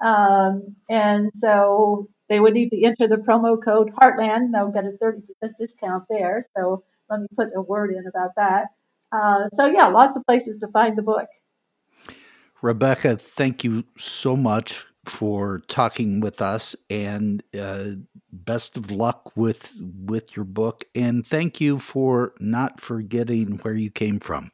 Um, 0.03 0.77
and 0.89 1.31
so 1.35 2.09
they 2.29 2.41
would 2.41 2.55
need 2.55 2.71
to 2.71 2.83
enter 2.83 3.07
the 3.07 3.17
promo 3.17 3.63
code 3.63 3.93
Heartland. 3.95 4.53
They'll 4.53 4.73
get 4.73 4.87
a 4.87 4.97
30% 5.01 5.23
discount 5.59 6.05
there. 6.09 6.45
So 6.57 6.83
let 7.11 7.21
me 7.21 7.27
put 7.37 7.49
a 7.55 7.61
word 7.61 7.93
in 7.93 8.07
about 8.07 8.31
that. 8.37 8.69
Uh, 9.13 9.49
so, 9.51 9.67
yeah, 9.67 9.87
lots 9.87 10.17
of 10.17 10.25
places 10.25 10.59
to 10.59 10.69
find 10.69 10.97
the 10.99 11.03
book. 11.03 11.29
Rebecca, 12.63 13.17
thank 13.17 13.63
you 13.63 13.85
so 13.99 14.35
much 14.35 14.87
for 15.05 15.61
talking 15.69 16.21
with 16.21 16.41
us 16.41 16.75
and 16.89 17.43
uh, 17.59 17.91
best 18.33 18.77
of 18.77 18.91
luck 18.91 19.37
with 19.37 19.77
with 20.07 20.35
your 20.35 20.47
book 20.47 20.83
and 20.95 21.27
thank 21.27 21.61
you 21.61 21.79
for 21.79 22.33
not 22.41 22.81
forgetting 22.81 23.59
where 23.59 23.75
you 23.75 23.91
came 23.91 24.19
from 24.19 24.51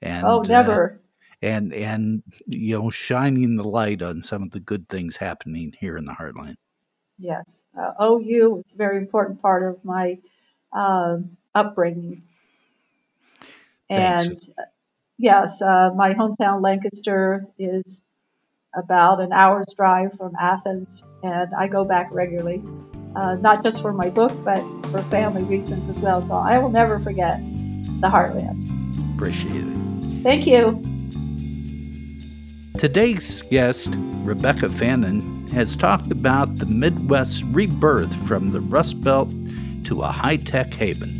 and 0.00 0.24
oh 0.24 0.42
never 0.42 1.00
and 1.42 1.72
and 1.72 2.22
you 2.46 2.78
know 2.78 2.90
shining 2.90 3.56
the 3.56 3.68
light 3.68 4.02
on 4.02 4.22
some 4.22 4.42
of 4.42 4.50
the 4.50 4.60
good 4.60 4.88
things 4.88 5.16
happening 5.16 5.74
here 5.78 5.96
in 5.96 6.04
the 6.04 6.12
heartland. 6.12 6.56
Yes. 7.18 7.64
Uh, 7.76 7.92
ou 8.00 8.54
was 8.54 8.74
a 8.74 8.78
very 8.78 8.96
important 8.96 9.42
part 9.42 9.62
of 9.62 9.84
my 9.84 10.18
uh, 10.72 11.18
upbringing. 11.54 12.22
And 13.90 14.38
uh, 14.58 14.62
yes 15.18 15.60
uh, 15.62 15.90
my 15.94 16.14
hometown 16.14 16.62
lancaster 16.62 17.46
is 17.58 18.04
about 18.74 19.20
an 19.20 19.32
hour's 19.32 19.74
drive 19.76 20.12
from 20.16 20.36
athens 20.38 21.02
and 21.22 21.54
i 21.54 21.66
go 21.66 21.84
back 21.84 22.08
regularly 22.12 22.62
uh, 23.16 23.34
not 23.36 23.64
just 23.64 23.80
for 23.80 23.92
my 23.92 24.10
book 24.10 24.32
but 24.44 24.62
for 24.90 25.02
family 25.04 25.42
reasons 25.44 25.88
as 25.96 26.02
well. 26.02 26.20
So 26.20 26.36
i 26.36 26.58
will 26.58 26.70
never 26.70 27.00
forget 27.00 27.38
the 28.00 28.08
heartland. 28.08 29.14
Appreciate 29.16 29.54
it. 29.56 30.22
Thank 30.22 30.46
you 30.46 30.97
Today's 32.78 33.42
guest, 33.42 33.88
Rebecca 34.22 34.68
Fannin, 34.68 35.48
has 35.48 35.74
talked 35.74 36.12
about 36.12 36.58
the 36.58 36.66
Midwest's 36.66 37.42
rebirth 37.42 38.14
from 38.28 38.52
the 38.52 38.60
Rust 38.60 39.02
Belt 39.02 39.28
to 39.82 40.02
a 40.02 40.12
high 40.12 40.36
tech 40.36 40.72
haven. 40.72 41.10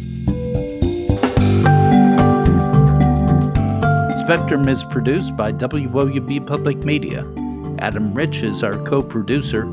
Spectrum 4.19 4.69
is 4.69 4.85
produced 4.85 5.37
by 5.37 5.51
WOUB 5.51 6.47
Public 6.47 6.77
Media. 6.85 7.27
Adam 7.81 8.15
Rich 8.15 8.45
is 8.45 8.63
our 8.63 8.81
co 8.85 9.03
producer. 9.03 9.65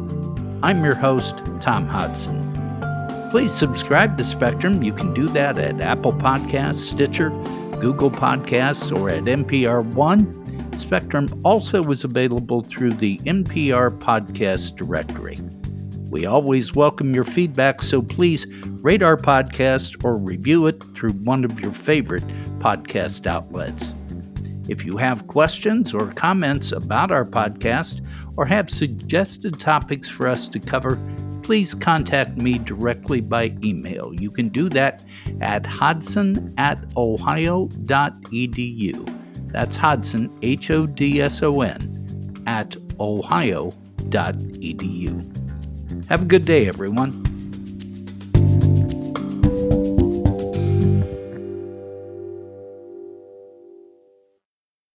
I'm 0.63 0.83
your 0.83 0.95
host, 0.95 1.37
Tom 1.61 1.85
Hodson. 1.85 3.29
Please 3.29 3.53
subscribe 3.53 4.17
to 4.17 4.23
Spectrum. 4.23 4.81
You 4.81 4.91
can 4.91 5.13
do 5.13 5.29
that 5.29 5.59
at 5.59 5.79
Apple 5.81 6.13
Podcasts, 6.13 6.77
Stitcher, 6.77 7.29
Google 7.79 8.09
Podcasts, 8.09 8.91
or 8.91 9.11
at 9.11 9.25
NPR 9.25 9.85
One 9.93 10.44
Spectrum 10.77 11.29
also 11.43 11.83
is 11.91 12.03
available 12.03 12.61
through 12.61 12.93
the 12.93 13.17
NPR 13.19 13.97
Podcast 13.99 14.75
Directory. 14.75 15.39
We 16.09 16.25
always 16.25 16.75
welcome 16.75 17.13
your 17.15 17.23
feedback, 17.23 17.81
so 17.81 18.01
please 18.01 18.45
rate 18.81 19.01
our 19.01 19.17
podcast 19.17 20.03
or 20.03 20.17
review 20.17 20.67
it 20.67 20.81
through 20.95 21.11
one 21.11 21.43
of 21.43 21.59
your 21.59 21.71
favorite 21.71 22.27
podcast 22.59 23.25
outlets. 23.25 23.93
If 24.67 24.85
you 24.85 24.97
have 24.97 25.27
questions 25.27 25.93
or 25.93 26.11
comments 26.11 26.71
about 26.71 27.11
our 27.11 27.25
podcast 27.25 28.05
or 28.35 28.45
have 28.45 28.69
suggested 28.69 29.59
topics 29.59 30.09
for 30.09 30.27
us 30.27 30.47
to 30.49 30.59
cover, 30.59 30.99
please 31.43 31.73
contact 31.73 32.37
me 32.37 32.57
directly 32.57 33.21
by 33.21 33.55
email. 33.63 34.13
You 34.13 34.31
can 34.31 34.49
do 34.49 34.67
that 34.69 35.03
at 35.41 35.65
hodson 35.65 36.53
at 36.57 36.83
ohio.edu. 36.97 37.75
That's 39.55 39.77
Hodson, 39.77 40.29
H 40.41 40.69
O 40.69 40.85
D 40.85 41.21
S 41.21 41.41
O 41.41 41.61
N, 41.61 42.43
at 42.45 42.75
ohio.edu. 42.99 43.75
Have 46.07 46.23
a 46.23 46.25
good 46.25 46.43
day, 46.43 46.67
everyone. 46.67 47.23